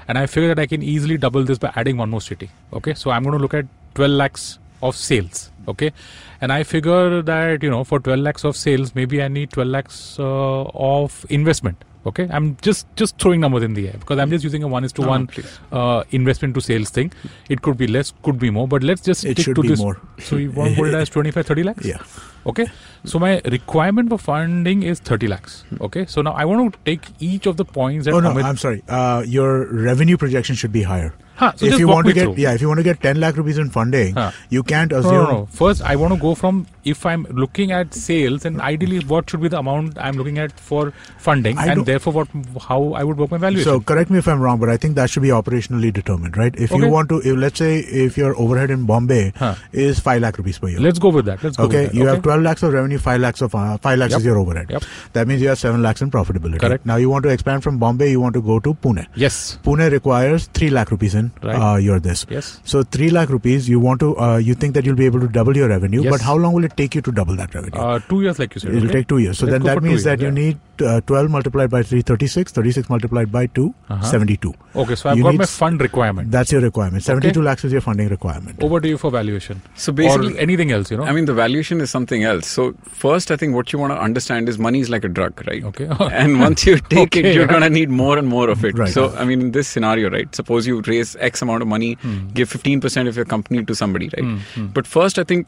and 0.07 0.17
I 0.17 0.25
figure 0.27 0.49
that 0.53 0.59
I 0.61 0.65
can 0.67 0.83
easily 0.83 1.17
double 1.17 1.45
this 1.45 1.57
by 1.57 1.71
adding 1.75 1.95
one 1.97 2.09
more 2.09 2.19
city. 2.21 2.49
Okay, 2.73 2.93
so 2.93 3.09
I'm 3.09 3.23
going 3.23 3.35
to 3.37 3.41
look 3.41 3.53
at 3.53 3.65
12 3.95 4.11
lakhs 4.11 4.59
of 4.81 4.95
sales. 4.95 5.51
Okay, 5.67 5.91
and 6.39 6.51
I 6.53 6.63
figure 6.63 7.21
that 7.21 7.61
you 7.63 7.69
know 7.69 7.83
for 7.83 7.99
12 7.99 8.19
lakhs 8.21 8.45
of 8.45 8.55
sales, 8.55 8.95
maybe 8.95 9.21
I 9.21 9.27
need 9.27 9.51
12 9.51 9.67
lakhs 9.69 10.17
uh, 10.19 10.63
of 10.73 11.25
investment. 11.29 11.83
Okay, 12.05 12.25
I'm 12.31 12.55
just 12.61 12.87
just 12.95 13.17
throwing 13.19 13.41
numbers 13.41 13.63
in 13.63 13.73
the 13.73 13.87
air 13.89 13.95
because 13.99 14.17
I'm 14.17 14.29
just 14.29 14.41
using 14.45 14.63
a 14.63 14.67
one 14.69 14.85
is 14.85 14.93
to 14.93 15.01
No, 15.01 15.07
one 15.09 15.29
uh, 15.73 16.03
investment 16.11 16.53
to 16.55 16.61
sales 16.61 16.89
thing. 16.89 17.11
It 17.49 17.61
could 17.61 17.77
be 17.77 17.85
less, 17.85 18.13
could 18.23 18.39
be 18.39 18.49
more, 18.49 18.65
but 18.65 18.81
let's 18.81 19.01
just 19.01 19.25
It 19.25 19.33
stick 19.33 19.43
should 19.43 19.55
to 19.57 19.61
be 19.63 19.67
this. 19.67 19.79
more. 19.79 19.99
So 20.19 20.37
you 20.37 20.51
want 20.51 20.69
to 20.69 20.75
put 20.77 20.87
it 20.87 20.93
as 20.95 21.09
25, 21.17 21.45
30 21.45 21.63
lakhs? 21.63 21.85
yeah. 21.85 21.97
Okay. 22.45 22.65
So 23.03 23.19
my 23.19 23.41
requirement 23.43 24.07
for 24.07 24.17
funding 24.17 24.83
is 24.83 24.99
30 25.01 25.27
lakhs. 25.27 25.65
Okay. 25.81 26.05
So 26.05 26.21
now 26.21 26.31
I 26.31 26.45
want 26.45 26.71
to 26.73 26.79
take 26.85 27.01
each 27.19 27.45
of 27.45 27.57
the 27.57 27.65
points 27.65 28.05
that 28.05 28.13
Oh 28.13 28.21
no, 28.21 28.29
I'm 28.39 28.55
sorry. 28.55 28.83
Uh, 28.87 29.23
your 29.27 29.65
revenue 29.67 30.15
projection 30.15 30.55
should 30.55 30.71
be 30.71 30.83
higher. 30.83 31.13
Huh, 31.39 31.51
so 31.55 31.65
if 31.67 31.77
you 31.79 31.87
want 31.87 32.07
to 32.07 32.13
get 32.13 32.23
through. 32.23 32.35
yeah, 32.43 32.53
if 32.53 32.61
you 32.61 32.67
want 32.67 32.79
to 32.79 32.83
get 32.83 32.99
10 33.01 33.19
lakh 33.19 33.37
rupees 33.37 33.57
in 33.63 33.69
funding, 33.69 34.15
Huh. 34.15 34.31
you 34.49 34.63
can't 34.63 34.91
No, 34.91 34.99
assume. 34.99 35.11
no, 35.13 35.31
no. 35.31 35.45
First, 35.51 35.83
I 35.83 35.95
want 35.95 36.13
to 36.15 36.19
go 36.19 36.33
from 36.35 36.65
if 36.83 37.05
I'm 37.05 37.25
looking 37.29 37.71
at 37.71 37.93
sales, 37.93 38.45
and 38.45 38.61
ideally, 38.61 38.99
what 39.11 39.29
should 39.29 39.41
be 39.41 39.49
the 39.55 39.59
amount 39.59 39.97
I'm 39.99 40.15
looking 40.21 40.39
at 40.39 40.59
for 40.59 40.93
funding, 41.17 41.57
I 41.59 41.67
and 41.73 41.85
therefore, 41.85 42.13
what 42.13 42.27
how 42.67 42.93
I 42.93 43.03
would 43.03 43.17
work 43.23 43.29
my 43.31 43.37
valuation. 43.37 43.71
So 43.71 43.79
correct 43.81 44.09
me 44.09 44.17
if 44.17 44.27
I'm 44.27 44.41
wrong, 44.41 44.59
but 44.59 44.69
I 44.69 44.77
think 44.77 44.95
that 44.95 45.09
should 45.11 45.21
be 45.27 45.29
operationally 45.41 45.91
determined, 45.99 46.37
right? 46.37 46.55
If 46.67 46.71
Okay. 46.71 46.83
you 46.85 46.89
want 46.91 47.09
to, 47.09 47.19
if, 47.19 47.37
let's 47.45 47.59
say 47.59 47.79
if 48.07 48.17
your 48.17 48.33
overhead 48.45 48.71
in 48.77 48.85
Bombay 48.93 49.33
Huh. 49.35 49.53
is 49.73 49.99
five 49.99 50.21
lakh 50.23 50.37
rupees 50.39 50.57
per 50.59 50.69
year. 50.69 50.79
let's 50.79 50.97
go 51.07 51.09
with 51.09 51.25
that. 51.25 51.43
Let's 51.43 51.57
go. 51.57 51.65
okay, 51.65 51.83
with 51.83 51.91
that. 51.91 51.95
you 51.97 52.03
okay? 52.07 52.15
have 52.15 52.23
12 52.23 52.41
lakhs 52.49 52.63
of 52.63 52.73
revenue, 52.73 52.97
5 52.97 53.21
lakhs 53.21 53.41
of 53.41 53.53
uh, 53.53 53.77
5 53.77 53.99
lakhs 53.99 54.11
Yep. 54.13 54.19
is 54.21 54.25
your 54.25 54.39
overhead. 54.39 54.67
Yep. 54.77 54.83
That 55.13 55.27
means 55.27 55.41
you 55.41 55.49
have 55.49 55.59
7 55.59 55.83
lakhs 55.83 56.01
in 56.01 56.09
profitability. 56.09 56.59
Correct. 56.59 56.85
Now 56.85 56.95
you 56.95 57.09
want 57.09 57.23
to 57.29 57.29
expand 57.29 57.63
from 57.63 57.77
Bombay, 57.77 58.09
you 58.11 58.19
want 58.21 58.33
to 58.41 58.41
go 58.41 58.59
to 58.59 58.73
Pune. 58.73 59.05
Yes. 59.15 59.59
Pune 59.63 59.91
requires 59.91 60.47
3 60.53 60.69
lakh 60.71 60.89
rupees 60.89 61.13
in 61.13 61.26
Right. 61.43 61.55
uh, 61.55 61.75
your 61.77 61.99
this. 61.99 62.25
Yes. 62.29 62.59
So 62.63 62.83
3 62.83 63.09
lakh 63.09 63.29
rupees, 63.29 63.67
you 63.69 63.79
want 63.79 63.99
to, 64.01 64.17
uh, 64.19 64.37
you 64.37 64.53
think 64.53 64.73
that 64.75 64.85
you'll 64.85 64.95
be 64.95 65.05
able 65.05 65.19
to 65.19 65.27
double 65.27 65.55
your 65.55 65.67
revenue, 65.69 66.01
Yes. 66.03 66.11
but 66.11 66.21
how 66.21 66.35
long 66.35 66.53
will 66.53 66.63
it 66.65 66.75
take 66.77 66.95
you 66.95 67.01
to 67.01 67.11
double 67.11 67.35
that 67.35 67.53
revenue? 67.55 67.79
Uh, 67.79 67.99
two 68.09 68.21
years, 68.21 68.39
like 68.39 68.53
you 68.55 68.61
said. 68.61 68.71
It'll 68.73 68.83
okay? 68.89 68.99
take 68.99 69.07
two 69.07 69.17
years. 69.19 69.37
So 69.37 69.45
Let's 69.45 69.53
then 69.53 69.63
that 69.63 69.75
for 69.75 69.81
two 69.81 69.87
means 69.87 70.03
that 70.03 70.19
years, 70.19 70.27
you 70.29 70.31
need 70.31 70.59
uh, 70.81 71.01
12 71.01 71.29
multiplied 71.31 71.69
by 71.69 71.83
3, 71.83 72.01
36, 72.01 72.51
36 72.51 72.89
multiplied 72.89 73.31
by 73.31 73.45
2, 73.47 73.73
Uh-huh. 73.89 74.03
72. 74.05 74.53
Okay, 74.75 74.95
so 74.95 75.09
I've 75.09 75.17
You 75.17 75.23
got 75.23 75.31
need 75.31 75.39
my 75.39 75.45
fund 75.45 75.81
requirement. 75.81 76.31
That's 76.31 76.51
your 76.51 76.61
requirement. 76.61 77.03
72 77.03 77.41
lakhs 77.41 77.63
is 77.65 77.71
your 77.71 77.81
funding 77.81 78.09
requirement. 78.09 78.61
Over 78.61 78.79
to 78.79 78.87
you 78.87 78.97
for 78.97 79.09
valuation. 79.11 79.61
So 79.75 79.91
basically, 79.91 80.35
or 80.35 80.39
anything 80.39 80.71
else, 80.71 80.91
you 80.91 80.97
know. 80.97 81.03
I 81.03 81.11
mean, 81.13 81.25
the 81.25 81.33
valuation 81.33 81.81
is 81.81 81.89
something 81.89 82.23
else. 82.23 82.47
So 82.47 82.73
first, 82.87 83.31
I 83.31 83.37
think 83.37 83.55
what 83.55 83.73
you 83.73 83.79
want 83.79 83.93
to 83.93 83.99
understand 83.99 84.47
is 84.49 84.59
money 84.59 84.79
is 84.81 84.89
like 84.89 85.03
a 85.03 85.09
drug, 85.09 85.43
right? 85.47 85.63
okay. 85.63 85.87
and 86.11 86.39
once 86.39 86.65
you 86.65 86.77
take 86.77 86.97
Okay, 87.07 87.19
it, 87.21 87.33
you're 87.35 87.45
yeah. 87.45 87.47
going 87.55 87.61
to 87.63 87.69
need 87.69 87.89
more 87.89 88.17
and 88.17 88.27
more 88.27 88.49
of 88.49 88.63
it. 88.63 88.77
Right. 88.77 88.89
So, 88.93 89.15
I 89.15 89.25
mean, 89.25 89.41
in 89.41 89.51
this 89.51 89.67
scenario, 89.67 90.09
right, 90.11 90.33
suppose 90.35 90.67
you 90.67 90.81
raise 90.81 91.15
X 91.19 91.41
amount 91.41 91.61
of 91.61 91.67
money, 91.67 91.93
Hmm. 92.01 92.27
give 92.33 92.49
15% 92.49 93.07
of 93.07 93.15
your 93.15 93.25
company 93.25 93.63
to 93.65 93.75
somebody, 93.75 94.09
right? 94.17 94.39
But 94.73 94.87
first, 94.87 95.19
I 95.19 95.23
think 95.23 95.47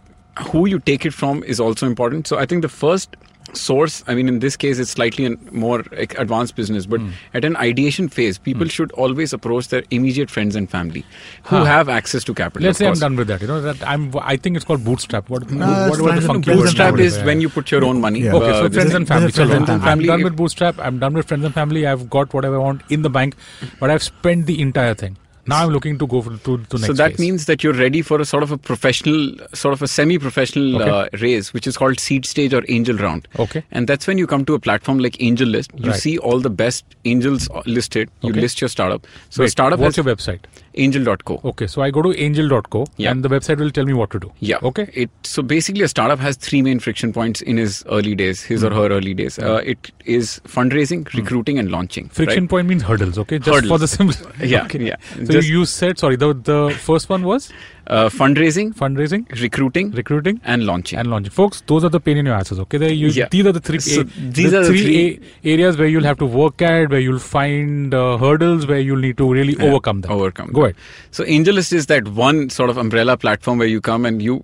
who 0.51 0.67
you 0.67 0.79
take 0.79 1.05
it 1.05 1.13
from 1.13 1.43
is 1.43 1.59
also 1.59 1.85
important. 1.85 2.27
So, 2.27 2.37
I 2.37 2.45
think 2.45 2.61
the 2.61 2.69
first 2.69 3.15
source, 3.53 4.03
I 4.07 4.13
mean, 4.13 4.27
in 4.27 4.39
this 4.41 4.55
case, 4.55 4.77
it's 4.77 4.91
slightly 4.91 5.25
a 5.25 5.31
more 5.51 5.83
advanced 6.23 6.55
business, 6.55 6.85
but 6.85 7.01
Hmm. 7.01 7.09
at 7.33 7.43
an 7.43 7.55
ideation 7.57 8.07
phase, 8.07 8.37
people 8.37 8.67
should 8.67 8.91
always 8.91 9.33
approach 9.33 9.69
their 9.69 9.81
immediate 9.89 10.29
friends 10.29 10.55
and 10.55 10.69
family 10.69 11.03
who 11.43 11.55
Huh. 11.55 11.65
have 11.65 11.89
access 11.89 12.23
to 12.25 12.35
capital. 12.35 12.67
Let's 12.67 12.79
of 12.79 12.83
say 12.85 12.89
I'm 12.91 12.99
done 12.99 13.15
with 13.15 13.27
that. 13.29 13.41
You 13.41 13.47
know 13.47 13.59
that 13.61 13.81
I'm. 13.93 14.11
I 14.21 14.35
think 14.37 14.55
it's 14.55 14.65
called 14.65 14.83
bootstrap. 14.89 15.31
What? 15.31 15.49
No, 15.49 15.65
what, 15.65 15.73
that's 15.87 15.99
what 16.01 16.15
the 16.15 16.21
No, 16.21 16.27
funky 16.27 16.45
friends 16.51 16.59
word? 16.59 16.65
Bootstrap 16.67 16.89
family. 16.91 17.05
is 17.05 17.17
when 17.31 17.41
you 17.41 17.49
put 17.49 17.71
your 17.71 17.83
own 17.85 17.99
money. 17.99 18.21
Yeah. 18.27 18.33
Okay, 18.41 18.51
so 18.59 18.65
Uh, 18.65 18.69
friends 18.69 18.93
and 18.93 19.07
family. 19.07 19.25
this 19.31 19.39
is 19.39 19.47
friends 19.47 19.67
Chalo, 19.67 19.73
and 19.79 19.83
I'm 19.93 20.03
done 20.11 20.23
with 20.29 20.35
bootstrap. 20.43 20.77
I'm 20.79 20.99
done 20.99 21.13
with 21.21 21.27
friends 21.27 21.43
and 21.43 21.53
family. 21.55 21.87
I've 21.87 22.07
got 22.17 22.31
whatever 22.39 22.57
I 22.57 22.59
want 22.59 22.83
in 22.89 23.01
the 23.01 23.09
bank, 23.09 23.35
but 23.79 23.89
I've 23.89 24.03
spent 24.03 24.45
the 24.45 24.61
entire 24.61 24.93
thing. 24.93 25.17
Now 25.47 25.63
I'm 25.63 25.69
looking 25.69 25.97
to 25.99 26.07
go 26.07 26.21
for, 26.21 26.31
to 26.37 26.57
to 26.57 26.75
next. 26.77 26.85
so 26.85 26.93
that 26.93 27.11
phase. 27.11 27.19
means 27.19 27.45
that 27.45 27.63
you're 27.63 27.73
ready 27.73 28.01
for 28.01 28.19
a 28.21 28.25
sort 28.25 28.43
of 28.43 28.51
a 28.51 28.57
professional, 28.57 29.35
sort 29.53 29.73
of 29.73 29.81
a 29.81 29.87
semi-professional 29.87 30.81
Okay. 30.81 30.89
uh, 30.89 31.07
raise, 31.21 31.53
which 31.53 31.65
is 31.67 31.77
called 31.77 31.99
seed 31.99 32.25
stage 32.25 32.53
or 32.53 32.63
angel 32.69 32.97
round. 32.97 33.27
Okay. 33.39 33.63
And 33.71 33.87
that's 33.87 34.05
when 34.07 34.17
you 34.17 34.27
come 34.27 34.45
to 34.45 34.53
a 34.53 34.59
platform 34.59 34.99
like 34.99 35.21
Angel 35.21 35.47
List. 35.47 35.71
You 35.75 35.91
Right. 35.91 35.99
see 35.99 36.17
all 36.17 36.39
the 36.39 36.49
best 36.49 36.85
angels 37.05 37.49
uh, 37.51 37.61
listed. 37.65 38.09
You 38.21 38.29
Okay. 38.31 38.41
list 38.41 38.61
your 38.61 38.69
startup. 38.69 39.07
So 39.29 39.43
Wait, 39.43 39.49
startup 39.51 39.79
What's 39.79 39.95
has 39.95 40.05
your 40.05 40.15
website? 40.15 40.39
angel.co. 40.75 41.41
Okay, 41.43 41.67
so 41.67 41.81
I 41.81 41.89
go 41.91 42.01
to 42.01 42.11
angel.co 42.17 42.85
Yeah. 42.97 43.11
and 43.11 43.23
the 43.23 43.29
website 43.29 43.57
will 43.57 43.71
tell 43.71 43.85
me 43.85 43.93
what 43.93 44.11
to 44.11 44.19
do. 44.19 44.31
Yeah. 44.39 44.57
Okay. 44.63 44.89
It 44.93 45.09
so 45.23 45.41
basically 45.41 45.83
a 45.83 45.87
startup 45.87 46.19
has 46.19 46.35
three 46.37 46.61
main 46.61 46.79
friction 46.79 47.11
points 47.13 47.41
in 47.41 47.57
his 47.57 47.83
early 47.89 48.15
days, 48.15 48.43
his 48.43 48.63
or 48.63 48.71
her 48.73 48.87
early 48.89 49.13
days. 49.13 49.37
Uh, 49.39 49.61
it 49.65 49.91
is 50.05 50.39
fundraising, 50.47 51.11
recruiting, 51.13 51.59
and 51.59 51.71
launching. 51.71 52.07
Friction 52.09 52.43
right? 52.43 52.49
point 52.49 52.67
means 52.67 52.83
hurdles. 52.83 53.17
Okay, 53.17 53.39
just 53.39 53.67
for 53.67 53.77
the 53.77 53.87
simple. 53.87 54.15
Yeah, 54.39 54.63
okay. 54.69 54.83
yeah. 54.85 54.95
So 55.29 55.33
Just- 55.37 55.49
you 55.55 55.65
said 55.65 55.99
sorry. 55.99 56.15
The 56.15 56.33
the 56.53 56.61
first 56.91 57.09
one 57.17 57.23
was 57.33 57.51
Uh, 57.97 58.07
fundraising, 58.15 58.67
fundraising, 58.79 59.21
recruiting, 59.43 59.87
recruiting, 59.99 60.35
and 60.55 60.65
launching. 60.65 60.99
and 61.03 61.09
launching. 61.13 61.31
Folks, 61.37 61.61
those 61.71 61.85
are 61.87 61.89
the 61.95 61.99
pain 62.07 62.19
in 62.21 62.27
your 62.29 62.35
asses. 62.39 62.59
Okay, 62.63 62.77
they, 62.83 62.89
you, 62.97 63.07
Yeah. 63.15 63.29
these 63.35 63.47
are 63.51 63.53
the 63.55 63.61
three. 63.69 63.79
So 63.85 64.01
a- 64.01 64.27
these 64.39 64.53
are 64.59 64.61
the 64.67 64.67
three- 64.73 64.99
a- 64.99 65.49
areas 65.53 65.79
where 65.79 65.87
you'll 65.93 66.07
have 66.09 66.19
to 66.19 66.27
work 66.35 66.61
at, 66.67 66.91
where 66.95 66.99
you'll 67.05 67.23
find 67.31 67.95
uh, 68.01 68.03
hurdles, 68.25 68.67
where 68.73 68.79
you'll 68.89 69.03
need 69.07 69.17
to 69.23 69.31
really 69.39 69.55
Yeah, 69.57 69.65
overcome 69.71 70.01
them. 70.05 70.11
Overcome. 70.17 70.51
Go 70.59 70.65
ahead. 70.67 70.75
So 71.19 71.25
AngelList 71.39 71.73
is 71.81 71.87
that 71.93 72.07
one 72.21 72.43
sort 72.59 72.69
of 72.75 72.77
umbrella 72.85 73.17
platform 73.25 73.57
where 73.65 73.73
you 73.75 73.81
come 73.91 74.05
and 74.11 74.21
you 74.29 74.37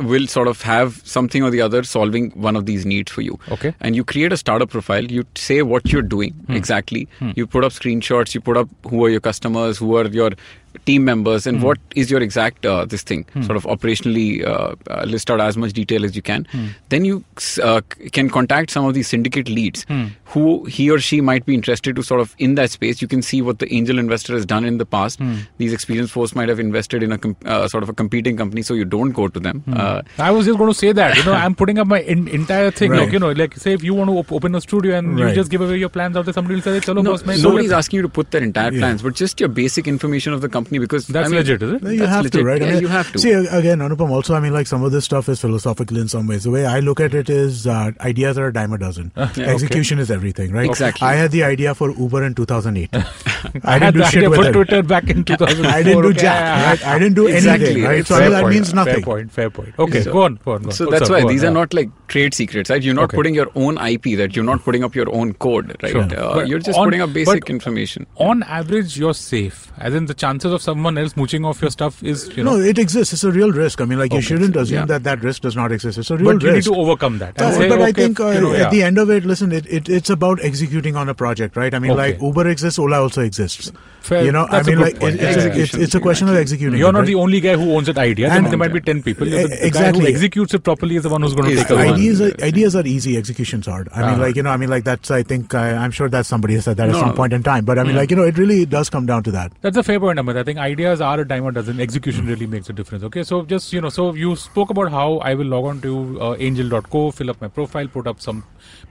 will 0.00 0.26
sort 0.26 0.48
of 0.48 0.62
have 0.62 1.00
something 1.04 1.42
or 1.42 1.50
the 1.50 1.60
other 1.60 1.82
solving 1.82 2.30
one 2.30 2.56
of 2.56 2.66
these 2.66 2.86
needs 2.86 3.12
for 3.12 3.20
you. 3.22 3.38
Okay. 3.50 3.74
And 3.80 3.94
you 3.94 4.04
create 4.04 4.32
a 4.32 4.36
startup 4.36 4.70
profile. 4.70 5.04
You 5.04 5.24
say 5.34 5.62
what 5.62 5.92
you're 5.92 6.02
doing 6.02 6.32
Hmm. 6.46 6.52
exactly. 6.54 7.08
You 7.36 7.46
put 7.46 7.64
up 7.64 7.72
screenshots. 7.72 8.34
You 8.34 8.40
put 8.40 8.56
up 8.56 8.68
who 8.88 9.04
are 9.04 9.10
your 9.10 9.20
customers, 9.20 9.78
who 9.78 9.96
are 9.96 10.06
your 10.06 10.30
team 10.86 11.04
members, 11.04 11.44
Hmm. 11.44 11.48
and 11.50 11.62
what 11.62 11.78
is 11.96 12.10
your 12.10 12.20
exact 12.22 12.64
uh, 12.66 12.84
this 12.84 13.02
thing. 13.02 13.24
Sort 13.42 13.56
of 13.56 13.64
operationally 13.64 14.44
uh, 14.46 14.74
uh, 14.90 15.04
list 15.04 15.30
out 15.30 15.40
as 15.40 15.56
much 15.56 15.72
detail 15.72 16.04
as 16.04 16.14
you 16.16 16.22
can. 16.22 16.46
Hmm. 16.52 16.66
Then 16.88 17.04
you 17.04 17.24
uh, 17.62 17.80
can 18.12 18.28
contact 18.30 18.70
some 18.70 18.84
of 18.84 18.94
these 18.94 19.08
syndicate 19.08 19.48
leads 19.48 19.84
Hmm. 19.84 20.06
who 20.26 20.64
he 20.66 20.90
or 20.90 20.98
she 20.98 21.20
might 21.20 21.44
be 21.46 21.54
interested 21.54 21.96
to 21.96 22.02
sort 22.02 22.20
of 22.20 22.34
in 22.38 22.54
that 22.56 22.70
space. 22.70 23.00
You 23.02 23.08
can 23.08 23.22
see 23.22 23.40
what 23.42 23.58
the 23.58 23.72
angel 23.72 23.98
investor 23.98 24.34
has 24.34 24.44
done 24.46 24.64
in 24.64 24.78
the 24.78 24.86
past. 24.86 25.18
Hmm. 25.18 25.36
These 25.58 25.72
experienced 25.72 26.12
folks 26.12 26.34
might 26.34 26.48
have 26.48 26.60
invested 26.60 27.02
in 27.02 27.12
a 27.12 27.18
com- 27.18 27.36
uh, 27.44 27.66
sort 27.68 27.82
of 27.82 27.88
a 27.88 27.92
competing 27.92 28.36
company, 28.36 28.62
so 28.62 28.74
you 28.74 28.84
don't 28.84 29.10
go 29.12 29.28
to 29.28 29.40
them. 29.40 29.62
Uh, 29.72 30.02
I 30.18 30.30
was 30.30 30.46
just 30.46 30.58
going 30.58 30.70
to 30.72 30.78
say 30.78 30.92
that. 30.92 31.16
You 31.16 31.24
know, 31.24 31.32
I'm 31.44 31.54
putting 31.54 31.78
up 31.78 31.86
my 31.86 32.00
in, 32.00 32.28
entire 32.28 32.70
thing. 32.70 32.90
Right. 32.90 33.00
Like 33.04 33.12
you 33.12 33.18
know, 33.18 33.32
like 33.32 33.54
say 33.56 33.72
if 33.72 33.82
you 33.82 33.94
want 33.94 34.10
to 34.10 34.16
op- 34.18 34.32
open 34.32 34.54
a 34.54 34.60
studio 34.60 34.96
and 34.98 35.18
you 35.18 35.32
just 35.34 35.50
give 35.50 35.60
away 35.62 35.78
your 35.78 35.88
plans 35.88 36.16
out 36.16 36.24
there, 36.26 36.34
somebody 36.34 36.56
will 36.56 36.62
say, 36.62 36.78
"Chalo, 36.80 37.02
no, 37.02 37.12
boss, 37.16 37.24
nobody's 37.42 37.72
asking 37.72 37.98
you 37.98 38.02
to 38.02 38.08
put 38.08 38.30
their 38.32 38.42
entire 38.42 38.72
Yeah. 38.72 38.80
plans, 38.80 39.02
but 39.02 39.14
just 39.14 39.40
your 39.40 39.48
basic 39.48 39.88
information 39.88 40.32
of 40.34 40.40
the 40.42 40.48
company 40.48 40.67
because 40.70 41.06
That's 41.06 41.26
I 41.26 41.30
mean, 41.30 41.38
legit, 41.38 41.62
is 41.62 41.72
it? 41.72 41.82
You 41.82 41.98
That's 41.98 42.10
have 42.10 42.24
legit. 42.24 42.40
to, 42.40 42.44
right? 42.44 42.60
Yeah, 42.60 42.78
you 42.78 42.88
have 42.88 43.10
to. 43.12 43.18
See, 43.18 43.30
again, 43.32 43.78
Anupam, 43.78 44.10
also, 44.10 44.34
I 44.34 44.40
mean, 44.40 44.52
like 44.52 44.66
some 44.66 44.82
of 44.84 44.92
this 44.92 45.06
stuff 45.06 45.28
is 45.28 45.40
philosophical 45.40 45.96
in 45.96 46.08
some 46.08 46.26
ways. 46.26 46.44
The 46.44 46.50
way 46.50 46.66
I 46.66 46.80
look 46.80 47.00
at 47.00 47.14
it 47.14 47.30
is 47.30 47.66
uh, 47.66 47.92
ideas 48.00 48.36
are 48.36 48.48
a 48.48 48.52
dime 48.52 48.72
a 48.74 48.78
dozen. 48.78 49.12
okay. 49.16 49.44
Execution 49.44 49.98
is 49.98 50.10
everything, 50.10 50.52
right? 50.52 50.68
Exactly. 50.68 51.06
I 51.06 51.14
had 51.14 51.30
the 51.30 51.44
idea 51.44 51.74
for 51.74 51.90
Uber 51.92 52.24
in 52.24 52.34
2008. 52.34 52.90
I, 53.64 53.76
I 53.76 53.78
didn't 53.78 53.82
had 53.82 53.94
do 53.94 53.98
the 54.00 54.04
shit 54.06 54.16
idea 54.18 54.30
with 54.30 54.40
for 54.40 54.46
it. 54.48 54.52
Twitter 54.52 54.82
back 54.82 55.08
in 55.10 55.24
2004. 55.24 55.70
I 55.72 55.82
didn't 55.82 56.02
do 56.02 56.08
okay? 56.08 56.18
jack, 56.18 56.80
right? 56.82 56.86
I 56.88 56.98
didn't 56.98 57.14
do 57.14 57.26
Exactly. 57.26 57.66
anything, 57.68 57.84
right? 57.84 58.06
So 58.06 58.16
fair 58.16 58.30
that 58.30 58.42
point, 58.42 58.54
means 58.54 58.74
nothing. 58.74 58.94
Fair 58.94 59.02
point. 59.02 59.30
Fair 59.32 59.50
point. 59.50 59.74
Okay, 59.78 60.02
So- 60.02 60.12
go 60.12 60.22
on. 60.22 60.38
Go 60.44 60.52
on. 60.52 60.62
Go 60.62 60.68
on. 60.68 60.72
So 60.72 60.86
Oh, 60.86 60.90
that's 60.90 61.06
sorry, 61.06 61.18
why 61.18 61.22
go 61.22 61.28
on, 61.28 61.34
these 61.34 61.42
are 61.44 61.46
yeah. 61.46 61.52
not 61.52 61.74
like 61.74 61.90
trade 62.08 62.34
secrets, 62.34 62.70
right? 62.70 62.82
You're 62.82 62.94
not 62.94 63.04
Okay. 63.04 63.16
putting 63.16 63.34
your 63.34 63.48
own 63.54 63.78
IP, 63.78 64.16
that 64.16 64.34
you're 64.36 64.44
not 64.44 64.62
putting 64.62 64.84
up 64.84 64.94
your 64.94 65.12
own 65.14 65.34
code, 65.34 65.76
right? 65.82 65.92
Sure. 65.92 66.02
Uh, 66.02 66.44
you're 66.44 66.58
just 66.58 66.78
on- 66.78 66.86
putting 66.86 67.00
up 67.00 67.12
basic 67.12 67.42
but 67.44 67.50
information. 67.50 68.06
On 68.16 68.42
average, 68.44 68.96
you're 68.98 69.14
safe. 69.14 69.70
As 69.78 69.94
in, 69.94 70.06
the 70.06 70.14
chances 70.14 70.52
of 70.52 70.60
someone 70.62 70.98
else 70.98 71.16
mooching 71.16 71.44
off 71.44 71.60
your 71.62 71.70
stuff 71.70 72.02
is, 72.02 72.28
you 72.36 72.42
know. 72.44 72.56
no, 72.56 72.62
it 72.62 72.78
exists. 72.78 73.12
It's 73.12 73.24
a 73.24 73.30
real 73.30 73.52
risk. 73.52 73.80
I 73.80 73.84
mean, 73.84 73.98
like, 73.98 74.12
you 74.12 74.18
Okay. 74.18 74.26
shouldn't 74.26 74.56
assume 74.56 74.74
Yeah. 74.78 74.84
that 74.86 75.04
that 75.04 75.22
risk 75.22 75.42
does 75.42 75.54
not 75.56 75.70
exist. 75.72 75.98
It's 75.98 76.10
a 76.10 76.16
real 76.16 76.32
but 76.34 76.42
you 76.42 76.48
need 76.50 76.56
risk. 76.56 76.68
to 76.70 76.74
overcome 76.76 77.18
that. 77.18 77.38
Say, 77.38 77.68
but 77.68 77.80
I 77.82 77.92
think 77.92 78.18
uh, 78.20 78.30
you 78.30 78.40
know, 78.40 78.52
at 78.54 78.70
the 78.70 78.82
end 78.82 78.98
of 78.98 79.10
it, 79.10 79.24
listen, 79.24 79.52
it, 79.52 79.66
it, 79.66 79.88
it's 79.88 80.10
about 80.10 80.38
executing 80.42 80.96
on 80.96 81.08
a 81.08 81.14
project, 81.14 81.56
right? 81.56 81.72
I 81.74 81.78
mean, 81.78 81.96
like 81.96 82.20
Uber 82.20 82.48
exists, 82.48 82.78
Ola 82.78 83.00
also 83.02 83.20
exists. 83.28 83.70
Fair- 84.08 84.24
you 84.24 84.32
know, 84.32 84.44
I 84.48 84.50
that's 84.62 84.68
a 84.68 84.70
mean, 84.72 84.80
like 84.80 84.94
it, 85.02 85.14
it's, 85.20 85.36
a, 85.44 85.60
it's, 85.62 85.74
it's 85.86 85.94
a 85.94 86.00
question 86.00 86.28
of 86.28 86.34
exactly. 86.34 86.42
executing. 86.42 86.78
You're 86.82 86.92
not 86.92 87.00
right? 87.00 87.06
the 87.12 87.14
only 87.24 87.40
guy 87.46 87.56
who 87.62 87.72
owns 87.76 87.86
that 87.88 87.98
idea. 87.98 88.30
And- 88.30 88.46
there 88.46 88.56
might 88.62 88.72
be 88.72 88.80
10 88.80 89.02
people. 89.08 89.26
the, 89.26 89.32
the 89.32 89.48
guy 89.48 89.56
who 89.58 89.66
exactly. 89.66 90.06
executes 90.14 90.54
it 90.54 90.64
properly 90.68 90.96
is 90.96 91.02
the 91.08 91.10
one 91.14 91.22
who's 91.26 91.34
going 91.34 91.50
to 91.50 91.56
take 91.56 91.68
the 91.68 91.74
a 91.74 91.76
one. 91.76 91.86
one. 91.86 91.94
ideas 91.96 92.20
are, 92.26 92.32
ideas 92.50 92.76
are 92.82 92.86
easy 92.86 93.16
execution's 93.18 93.66
hard 93.72 93.88
i 93.94 93.98
mean 94.00 94.08
Uh-huh. 94.14 94.22
like 94.22 94.36
you 94.36 94.42
know 94.46 94.50
i 94.50 94.56
mean 94.62 94.70
like 94.74 94.84
that's 94.84 95.10
i 95.10 95.22
think 95.32 95.54
I, 95.62 95.64
i'm 95.82 95.90
sure 95.98 96.08
that 96.14 96.24
somebody 96.30 96.54
has 96.58 96.64
said 96.68 96.78
that 96.78 96.88
at 96.94 96.94
some 97.02 97.14
point 97.20 97.34
in 97.38 97.42
time 97.50 97.66
but 97.70 97.78
i 97.78 97.82
mean 97.88 97.92
Mm. 97.94 98.00
like 98.02 98.10
you 98.14 98.16
know 98.20 98.26
it 98.32 98.38
really 98.42 98.58
does 98.76 98.88
come 98.96 99.04
down 99.10 99.22
to 99.28 99.34
that 99.36 99.52
That's 99.66 99.76
a 99.76 99.82
fair 99.88 100.00
point, 100.04 100.18
Amit. 100.22 100.36
I 100.42 100.44
think 100.48 100.58
ideas 100.68 101.00
are 101.10 101.20
a 101.20 101.26
dime 101.32 101.46
a 101.50 101.52
dozen. 101.58 101.80
Execution 101.86 102.26
really 102.32 102.46
makes 102.54 102.68
a 102.70 102.74
difference. 102.80 103.04
Okay, 103.08 103.22
so 103.30 103.42
just 103.52 103.72
you 103.76 103.80
know, 103.84 103.88
so 103.98 104.04
you 104.24 104.34
spoke 104.36 104.70
about 104.74 104.90
how 104.96 105.06
I 105.30 105.34
will 105.40 105.50
log 105.54 105.64
on 105.70 105.80
to 105.86 105.92
uh, 106.28 106.36
angel.co, 106.48 107.02
fill 107.20 107.30
up 107.34 107.40
my 107.46 107.48
profile, 107.58 107.88
put 107.96 108.06
up 108.12 108.20
some 108.26 108.42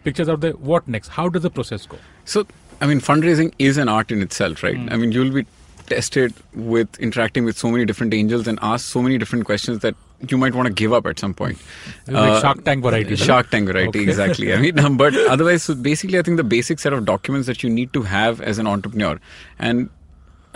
pictures 0.08 0.30
out 0.36 0.42
there. 0.46 0.52
What 0.72 0.88
next? 0.96 1.10
How 1.20 1.28
does 1.38 1.44
the 1.48 1.50
process 1.60 1.86
go? 1.86 1.98
So, 2.26 2.46
I 2.82 2.88
mean, 2.88 3.00
fundraising 3.00 3.54
is 3.60 3.78
an 3.78 3.90
art 3.90 4.12
in 4.12 4.22
itself, 4.22 4.64
right? 4.64 4.78
Hmm. 4.78 4.90
I 4.92 4.98
mean, 4.98 5.12
you'll 5.12 5.34
be 5.34 5.46
tested 5.88 6.34
with 6.54 7.00
interacting 7.00 7.46
with 7.46 7.58
so 7.58 7.72
many 7.72 7.86
different 7.86 8.14
angels 8.14 8.48
and 8.48 8.60
asked 8.62 8.88
so 8.88 9.02
many 9.02 9.18
different 9.18 9.46
questions 9.46 9.80
that 9.80 9.96
you 10.28 10.38
might 10.38 10.54
want 10.56 10.68
to 10.68 10.74
give 10.74 10.92
up 10.94 11.06
at 11.06 11.20
some 11.20 11.34
point. 11.34 11.58
Is 12.08 12.14
like 12.14 12.42
Shark 12.42 12.64
Tank 12.66 12.84
variety? 12.84 13.16
Shark 13.16 13.50
Tank 13.52 13.68
variety, 13.68 14.00
Okay. 14.00 14.10
exactly. 14.10 14.54
I 14.54 14.58
mean, 14.58 14.80
um, 14.80 14.98
but 15.04 15.16
otherwise, 15.16 15.64
so 15.64 15.76
basically, 15.76 16.20
I 16.20 16.24
think 16.24 16.38
the 16.38 16.44
basic 16.44 16.80
set 16.80 16.92
of 16.94 17.06
documents 17.06 17.48
that 17.48 17.64
you 17.64 17.70
need 17.70 17.94
to 17.94 18.02
have 18.02 18.42
as 18.42 18.58
an 18.58 18.68
entrepreneur, 18.68 19.20
and 19.60 19.90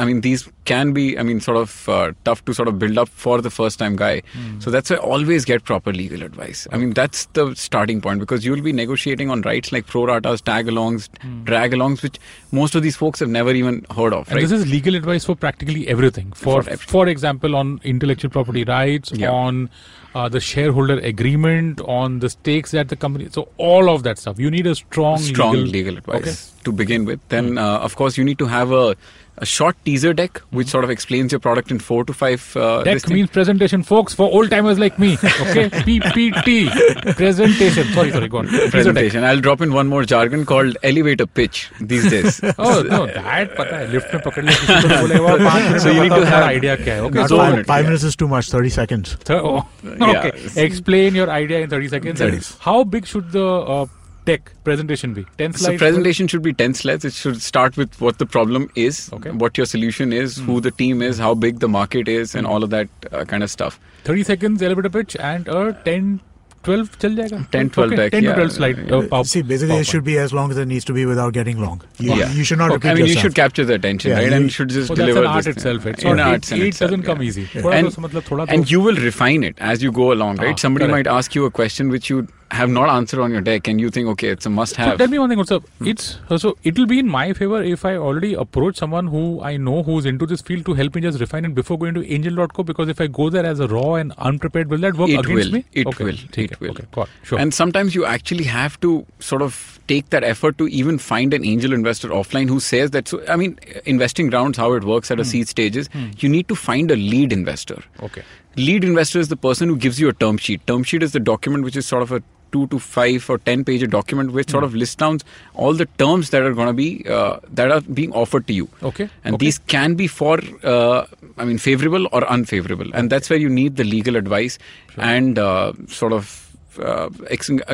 I 0.01 0.05
mean, 0.05 0.21
these 0.21 0.49
can 0.65 0.93
be, 0.93 1.05
I 1.17 1.23
mean, 1.23 1.39
sort 1.39 1.57
of 1.57 1.87
uh, 1.89 2.11
tough 2.25 2.43
to 2.45 2.53
sort 2.53 2.67
of 2.67 2.79
build 2.83 2.97
up 2.97 3.09
for 3.25 3.41
the 3.41 3.49
first 3.49 3.79
time 3.79 3.95
guy. 3.95 4.21
Hmm. 4.33 4.59
So 4.59 4.71
that's 4.75 4.89
why 4.89 4.97
always 4.97 5.45
get 5.45 5.63
proper 5.63 5.93
legal 5.93 6.23
advice. 6.23 6.67
I 6.71 6.77
mean, 6.77 6.91
that's 6.99 7.25
the 7.39 7.53
starting 7.55 8.01
point 8.01 8.19
because 8.19 8.45
you'll 8.45 8.61
be 8.69 8.73
negotiating 8.73 9.29
on 9.29 9.41
rights 9.41 9.71
like 9.71 9.87
pro 9.87 10.03
ratas, 10.11 10.43
tag 10.51 10.67
alongs, 10.67 11.07
drag 11.51 11.71
alongs, 11.79 12.03
which 12.03 12.19
most 12.51 12.75
of 12.75 12.83
these 12.83 12.95
folks 12.95 13.19
have 13.19 13.29
never 13.29 13.51
even 13.61 13.85
heard 13.95 14.13
of. 14.13 14.27
And 14.27 14.37
right? 14.37 14.41
this 14.47 14.51
is 14.51 14.69
legal 14.71 14.95
advice 14.95 15.25
for 15.25 15.35
practically 15.35 15.87
everything. 15.87 16.31
For 16.33 16.61
For 16.63 16.77
for 16.77 17.07
example, 17.07 17.55
on 17.55 17.79
intellectual 17.95 18.31
property 18.39 18.63
rights, 18.63 19.11
Yeah. 19.23 19.31
on 19.31 19.69
uh, 20.13 20.27
the 20.29 20.39
shareholder 20.39 20.97
agreement, 20.99 21.81
on 21.81 22.19
the 22.19 22.29
stakes 22.29 22.71
that 22.71 22.89
the 22.89 22.95
company. 22.95 23.27
So 23.31 23.47
all 23.57 23.89
of 23.89 24.03
that 24.03 24.17
stuff. 24.17 24.39
You 24.39 24.51
need 24.51 24.67
a 24.67 24.75
strong 24.75 25.17
strong 25.19 25.53
legal, 25.53 25.71
legal, 25.71 25.97
advice 25.97 26.21
Okay. 26.21 26.63
to 26.65 26.71
begin 26.71 27.05
with. 27.05 27.19
Then, 27.29 27.57
uh, 27.57 27.77
of 27.79 27.95
course, 27.95 28.17
you 28.17 28.23
need 28.23 28.37
to 28.39 28.45
have 28.45 28.71
a, 28.71 28.95
a 29.40 29.44
short 29.44 29.76
teaser 29.84 30.14
deck 30.14 30.38
which 30.50 30.68
sort 30.68 30.82
of 30.82 30.88
explains 30.90 31.30
your 31.30 31.38
product 31.46 31.70
in 31.70 31.78
four 31.78 32.04
to 32.04 32.12
five. 32.14 32.44
Uh, 32.56 32.82
this 32.84 33.02
Deck 33.02 33.02
thing. 33.08 33.14
means 33.16 33.30
presentation, 33.30 33.82
folks, 33.82 34.14
for 34.14 34.28
old 34.32 34.50
timers 34.50 34.78
like 34.78 34.98
me. 34.98 35.10
Okay, 35.24 35.68
PPT, 35.88 37.16
presentation. 37.16 37.84
Sorry, 37.92 38.10
sorry, 38.12 38.28
go 38.28 38.38
on. 38.38 38.46
Teaser 38.46 38.62
deck. 38.62 38.70
presentation. 38.70 39.24
I'll 39.24 39.40
drop 39.40 39.60
in 39.60 39.72
one 39.72 39.88
more 39.88 40.04
jargon 40.04 40.46
called 40.46 40.78
elevator 40.82 41.26
pitch 41.26 41.70
these 41.80 42.08
days. 42.10 42.40
Oh 42.58 42.82
no, 42.82 43.00
that 43.06 43.52
पता 43.58 43.76
है 43.82 43.90
lift 43.92 44.14
में 44.14 44.22
पकड़ 44.28 44.44
लिया 44.44 44.56
किसी 44.60 44.80
को 44.80 44.88
तो 44.88 45.00
बोलेगा 45.02 45.36
पाँच 45.44 45.62
मिनट 45.62 45.80
So 45.80 45.88
में 45.88 45.94
you 45.94 46.02
need 46.02 46.10
बताओ 46.10 46.18
to 46.18 46.24
तुम्हारा 46.24 46.46
have- 46.46 46.56
idea 46.56 46.76
क्या 46.84 46.94
है 46.94 47.02
okay 47.10 47.20
Not 47.20 47.28
so 47.34 47.38
five, 47.42 47.50
minutes, 47.52 47.68
five 47.74 47.84
yeah. 47.84 47.88
minutes 47.90 48.04
is 48.12 48.16
too 48.24 48.28
much 48.32 48.50
30 48.56 48.70
seconds 48.78 49.14
th- 49.24 49.40
oh, 49.42 49.62
Yeah. 49.84 50.10
okay 50.14 50.32
explain 50.64 51.14
your 51.20 51.28
idea 51.38 51.60
in 51.66 51.70
30 51.76 51.88
seconds 51.96 52.20
and 52.28 52.40
30. 52.40 52.58
how 52.70 52.78
big 52.96 53.06
should 53.14 53.30
the 53.38 53.46
uh, 53.76 53.86
tech 54.25 54.51
presentation 54.63 55.13
be 55.13 55.25
10 55.37 55.53
slides 55.53 55.65
so 55.65 55.77
presentation 55.77 56.27
should 56.27 56.41
be 56.41 56.53
10 56.53 56.73
slides 56.73 57.05
it 57.05 57.13
should 57.13 57.41
start 57.41 57.77
with 57.77 57.99
what 57.99 58.17
the 58.19 58.25
problem 58.25 58.69
is 58.75 59.11
okay. 59.13 59.31
what 59.31 59.57
your 59.57 59.65
solution 59.65 60.13
is 60.13 60.37
mm. 60.37 60.45
who 60.45 60.53
hmm. 60.53 60.59
the 60.59 60.71
team 60.71 61.01
is 61.01 61.17
how 61.17 61.33
big 61.33 61.59
the 61.59 61.67
market 61.67 62.07
is 62.07 62.35
and 62.35 62.45
hmm. 62.45 62.53
all 62.53 62.63
of 62.63 62.69
that 62.69 62.89
uh, 63.11 63.25
kind 63.25 63.43
of 63.43 63.49
stuff 63.49 63.79
30 64.03 64.23
seconds 64.23 64.61
elevator 64.61 64.89
pitch 64.89 65.15
and 65.17 65.47
a 65.47 65.73
10 65.85 66.21
12 66.63 66.99
chal 66.99 67.15
jayega 67.19 67.39
10 67.51 67.69
12 67.69 67.91
okay, 67.91 67.95
deck, 67.95 68.11
10 68.11 68.23
yeah. 68.23 68.29
to 68.29 68.35
12 68.35 68.51
slide 68.51 68.91
uh, 68.91 69.07
pop, 69.13 69.25
see 69.25 69.41
basically 69.41 69.73
pop 69.75 69.81
it 69.81 69.87
should 69.91 70.03
be 70.03 70.17
as 70.23 70.33
long 70.39 70.51
as 70.51 70.57
it 70.63 70.67
needs 70.67 70.85
to 70.85 70.93
be 70.93 71.05
without 71.11 71.33
getting 71.33 71.59
long 71.59 71.81
you, 71.97 72.13
yeah. 72.13 72.31
you 72.31 72.43
should 72.43 72.59
not 72.59 72.71
okay. 72.71 72.89
I 72.89 72.93
mean 72.93 73.05
yourself. 73.05 73.15
you 73.15 73.21
should 73.21 73.35
capture 73.35 73.65
the 73.65 73.73
attention 73.75 74.11
yeah, 74.11 74.17
right 74.19 74.33
and 74.33 74.43
you 74.43 74.49
should 74.49 74.69
just 74.69 74.91
oh, 74.91 74.95
deliver 74.95 75.21
that's 75.21 75.31
an 75.31 75.37
art 75.37 75.47
uh, 75.47 75.49
itself 75.49 75.85
it's 75.93 76.03
in 76.03 76.19
art 76.19 76.51
it, 76.51 76.59
it 76.59 76.77
doesn't 76.77 77.01
yeah. 77.01 77.05
come 77.05 77.23
easy 77.23 77.47
yeah. 77.53 77.67
and, 77.69 78.49
and, 78.49 78.69
you 78.69 78.81
will 78.81 78.95
refine 78.95 79.43
it 79.43 79.57
as 79.59 79.81
you 79.81 79.91
go 79.91 80.11
along 80.11 80.37
right 80.37 80.53
ah, 80.53 80.65
somebody 80.65 80.85
correct. 80.85 81.07
might 81.07 81.17
ask 81.17 81.33
you 81.33 81.45
a 81.45 81.51
question 81.51 81.89
which 81.89 82.09
you 82.09 82.27
have 82.51 82.69
not 82.69 82.89
answered 82.89 83.21
on 83.21 83.31
your 83.31 83.41
deck 83.41 83.67
and 83.67 83.79
you 83.79 83.89
think 83.89 84.07
okay 84.13 84.29
it's 84.29 84.45
a 84.45 84.49
must 84.49 84.75
have 84.75 84.93
so 84.93 84.97
tell 84.97 85.07
me 85.07 85.17
one 85.17 85.29
thing 85.29 85.39
also 85.39 85.57
up? 85.57 85.67
Hmm. 85.79 85.87
it's 85.87 86.17
uh, 86.29 86.37
so 86.37 86.57
it'll 86.63 86.85
be 86.85 86.99
in 86.99 87.07
my 87.07 87.31
favor 87.33 87.61
if 87.63 87.85
i 87.85 87.95
already 87.95 88.33
approach 88.33 88.75
someone 88.77 89.07
who 89.07 89.21
i 89.41 89.55
know 89.55 89.83
who's 89.83 90.05
into 90.05 90.25
this 90.25 90.41
field 90.41 90.65
to 90.65 90.73
help 90.73 90.95
me 90.95 91.01
just 91.01 91.21
refine 91.21 91.45
it 91.45 91.55
before 91.55 91.77
going 91.83 91.93
to 91.93 92.05
angel.co 92.13 92.63
because 92.63 92.89
if 92.89 92.99
i 92.99 93.07
go 93.07 93.29
there 93.29 93.45
as 93.45 93.61
a 93.61 93.67
raw 93.67 93.93
and 93.93 94.11
unprepared 94.17 94.69
will 94.69 94.79
that 94.79 94.97
work 94.97 95.09
it 95.09 95.19
against 95.19 95.51
will. 95.51 95.51
me 95.59 95.65
it 95.71 95.87
okay. 95.87 96.03
will 96.03 96.13
okay. 96.25 96.43
it 96.43 96.59
will 96.59 96.71
okay. 96.71 97.05
Sure 97.23 97.39
and 97.39 97.53
sometimes 97.53 97.95
you 97.95 98.05
actually 98.05 98.43
have 98.43 98.77
to 98.81 99.05
sort 99.19 99.41
of 99.41 99.79
take 99.87 100.09
that 100.09 100.23
effort 100.23 100.57
to 100.57 100.67
even 100.67 100.97
find 100.97 101.33
an 101.33 101.45
angel 101.45 101.73
investor 101.73 102.09
offline 102.09 102.49
who 102.49 102.59
says 102.59 102.91
that 102.91 103.07
so 103.07 103.23
i 103.29 103.37
mean 103.37 103.57
investing 103.85 104.29
rounds 104.29 104.57
how 104.57 104.73
it 104.73 104.83
works 104.83 105.09
at 105.09 105.19
a 105.19 105.23
hmm. 105.23 105.29
seed 105.29 105.47
stages 105.47 105.87
hmm. 105.93 106.09
you 106.17 106.27
need 106.27 106.49
to 106.49 106.55
find 106.55 106.91
a 106.91 106.95
lead 106.97 107.31
investor 107.31 107.81
okay 108.03 108.23
lead 108.57 108.83
investor 108.83 109.19
is 109.19 109.29
the 109.29 109.37
person 109.37 109.69
who 109.69 109.77
gives 109.77 109.99
you 109.99 110.09
a 110.09 110.13
term 110.13 110.37
sheet 110.37 110.67
term 110.67 110.83
sheet 110.83 111.01
is 111.01 111.13
the 111.13 111.19
document 111.19 111.63
which 111.63 111.77
is 111.77 111.85
sort 111.85 112.03
of 112.03 112.11
a 112.11 112.21
two 112.51 112.67
to 112.67 112.79
five 112.79 113.29
or 113.29 113.37
ten 113.37 113.63
page 113.63 113.87
document 113.89 114.31
which 114.31 114.47
Hmm. 114.47 114.51
sort 114.51 114.63
of 114.63 114.75
lists 114.75 114.95
down 114.95 115.19
all 115.53 115.73
the 115.73 115.85
terms 116.03 116.29
that 116.31 116.43
are 116.43 116.53
going 116.53 116.67
to 116.67 116.73
be 116.73 117.05
uh, 117.07 117.39
that 117.53 117.71
are 117.71 117.81
being 117.81 118.11
offered 118.13 118.47
to 118.47 118.53
you. 118.53 118.67
Okay. 118.83 119.09
And 119.23 119.35
okay. 119.35 119.45
these 119.45 119.59
can 119.59 119.95
be 119.95 120.07
for, 120.07 120.39
uh, 120.63 121.05
I 121.37 121.45
mean, 121.45 121.57
favorable 121.57 122.07
or 122.11 122.23
unfavorable. 122.27 122.93
And 122.93 123.09
that's 123.09 123.29
where 123.29 123.39
you 123.39 123.49
need 123.49 123.75
the 123.77 123.83
legal 123.83 124.15
advice 124.15 124.57
and 124.97 125.39
uh, 125.39 125.73
sort 125.87 126.13
of 126.13 126.50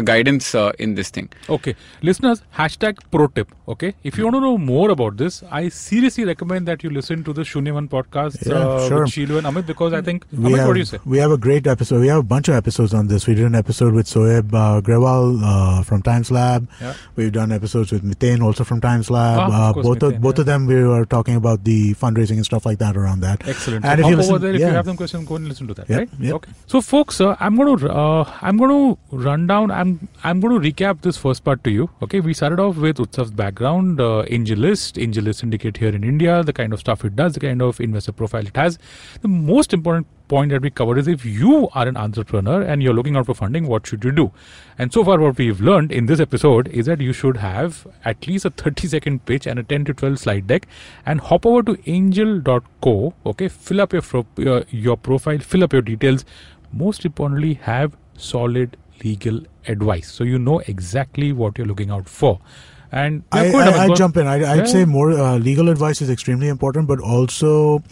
guidance 0.03 0.55
uh, 0.55 0.71
in 0.79 0.95
this 0.95 1.09
thing. 1.09 1.29
Okay, 1.49 1.75
listeners, 2.01 2.41
hashtag 2.55 2.97
pro 3.11 3.27
tip. 3.27 3.51
Okay, 3.67 3.93
if 4.03 4.17
you 4.17 4.23
want 4.23 4.35
to 4.35 4.41
know 4.41 4.57
more 4.57 4.89
about 4.89 5.17
this, 5.17 5.43
I 5.51 5.69
seriously 5.69 6.25
recommend 6.25 6.67
that 6.67 6.83
you 6.83 6.89
listen 6.89 7.23
to 7.23 7.33
the 7.33 7.41
Shunyavan 7.41 7.89
podcast 7.89 8.45
Yeah, 8.45 8.55
uh, 8.55 8.87
sure. 8.87 9.03
with 9.03 9.11
Sheelu 9.11 9.37
and 9.37 9.47
Amit 9.47 9.65
because 9.65 9.93
I 9.93 10.01
think 10.01 10.25
we 10.31 10.37
Amit, 10.37 10.57
have, 10.57 10.67
what 10.67 10.73
do 10.73 10.79
you 10.79 10.85
say? 10.85 10.99
we 11.05 11.17
have 11.17 11.31
a 11.31 11.37
great 11.37 11.67
episode. 11.67 12.01
We 12.01 12.07
have 12.07 12.19
a 12.19 12.23
bunch 12.23 12.47
of 12.47 12.55
episodes 12.55 12.93
on 12.93 13.07
this. 13.07 13.27
We 13.27 13.35
did 13.35 13.45
an 13.45 13.55
episode 13.55 13.93
with 13.93 14.07
Soeb 14.07 14.53
uh, 14.53 14.81
Grewal 14.81 15.41
uh, 15.43 15.83
from 15.83 16.01
Times 16.01 16.31
Lab. 16.31 16.67
Yeah. 16.81 16.93
We've 17.15 17.31
done 17.31 17.51
episodes 17.51 17.91
with 17.91 18.03
Mithane 18.03 18.41
also 18.41 18.63
from 18.63 18.81
Times 18.81 19.09
Lab. 19.09 19.39
Ah, 19.39 19.45
of 19.45 19.53
uh, 19.53 19.73
course, 19.73 19.85
both 19.85 19.97
Mithane, 19.99 20.15
of 20.15 20.21
both 20.21 20.37
yeah. 20.37 20.41
of 20.41 20.45
them 20.45 20.65
we 20.67 20.83
were 20.83 21.05
talking 21.05 21.35
about 21.35 21.63
the 21.63 21.93
fundraising 21.95 22.37
and 22.37 22.45
stuff 22.45 22.65
like 22.65 22.79
that 22.79 22.95
around 22.95 23.21
that. 23.21 23.47
Excellent. 23.47 23.85
And 23.85 23.99
so 24.01 24.07
if 24.07 24.11
you 24.11 24.15
hop 24.17 24.25
over 24.25 24.33
listen- 24.33 24.41
there 24.41 24.53
if 24.53 24.61
yeah. 24.61 24.67
you 24.67 24.73
have 24.73 24.85
some 24.85 24.97
questions, 24.97 25.27
go 25.27 25.35
and 25.35 25.47
listen 25.47 25.67
to 25.67 25.73
that. 25.73 25.89
Yep, 25.89 25.99
right? 25.99 26.09
yep. 26.19 26.33
Okay. 26.35 26.51
So, 26.67 26.81
folks, 26.81 27.19
uh, 27.21 27.35
I'm 27.39 27.55
going 27.55 27.77
to 27.77 27.91
uh, 27.91 28.31
I'm 28.41 28.57
going 28.57 28.69
to 28.69 28.86
run 29.11 29.47
down. 29.47 29.71
I'm 29.71 30.07
I'm 30.23 30.39
going 30.39 30.61
to 30.61 30.71
recap 30.71 31.01
this 31.01 31.17
first 31.17 31.43
part 31.43 31.63
to 31.65 31.71
you. 31.71 31.89
Okay. 32.01 32.19
We 32.19 32.33
started 32.33 32.59
off 32.59 32.77
with 32.77 32.97
Utsav's 32.97 33.31
background, 33.31 34.01
uh, 34.01 34.23
AngelList, 34.37 35.01
AngelList 35.05 35.41
Syndicate 35.41 35.77
here 35.77 35.95
in 36.01 36.03
India, 36.03 36.43
the 36.43 36.53
kind 36.53 36.73
of 36.73 36.79
stuff 36.79 37.05
it 37.05 37.15
does, 37.15 37.33
the 37.33 37.39
kind 37.39 37.61
of 37.61 37.79
investor 37.79 38.11
profile 38.11 38.45
it 38.45 38.55
has. 38.55 38.77
The 39.21 39.27
most 39.27 39.73
important 39.73 40.07
point 40.27 40.51
that 40.51 40.61
we 40.61 40.69
covered 40.69 40.97
is 40.97 41.07
if 41.07 41.25
you 41.25 41.69
are 41.73 41.87
an 41.87 41.97
entrepreneur 41.97 42.61
and 42.61 42.83
you're 42.83 42.93
looking 42.93 43.15
out 43.15 43.25
for 43.25 43.33
funding, 43.33 43.67
what 43.67 43.87
should 43.87 44.03
you 44.03 44.11
do? 44.11 44.31
And 44.77 44.91
so 44.91 45.03
far, 45.03 45.19
what 45.19 45.37
we've 45.37 45.61
learned 45.61 45.91
in 45.91 46.05
this 46.05 46.19
episode 46.19 46.67
is 46.67 46.85
that 46.85 47.01
you 47.01 47.13
should 47.13 47.37
have 47.37 47.87
at 48.05 48.27
least 48.27 48.45
a 48.45 48.49
30 48.49 48.87
second 48.87 49.25
pitch 49.25 49.47
and 49.47 49.59
a 49.59 49.63
10 49.63 49.85
to 49.85 49.93
12 49.93 50.19
slide 50.19 50.47
deck 50.47 50.67
and 51.05 51.21
hop 51.21 51.45
over 51.45 51.63
to 51.63 51.77
angel.co. 51.89 53.13
Okay, 53.25 53.47
fill 53.47 53.81
up 53.81 53.93
your, 53.93 54.03
your, 54.37 54.63
your 54.69 54.97
profile, 54.97 55.39
fill 55.39 55.63
up 55.63 55.73
your 55.73 55.81
details. 55.81 56.25
Most 56.71 57.05
importantly, 57.05 57.55
have 57.55 57.95
solid 58.17 58.75
legal 59.03 59.39
advice 59.67 60.11
so 60.11 60.23
you 60.23 60.39
know 60.39 60.59
exactly 60.59 61.31
what 61.31 61.57
you're 61.57 61.67
looking 61.67 61.89
out 61.91 62.09
for. 62.09 62.39
And 62.91 63.23
I, 63.33 63.51
I, 63.51 63.83
I'd 63.83 63.95
jump 63.97 64.15
in. 64.15 64.27
I, 64.27 64.35
I'd 64.35 64.57
Yeah. 64.59 64.63
say 64.65 64.85
more 64.85 65.11
uh, 65.11 65.37
legal 65.37 65.67
advice 65.69 66.01
is 66.01 66.09
extremely 66.09 66.47
important, 66.47 66.87
but 66.87 67.01
also 67.01 67.83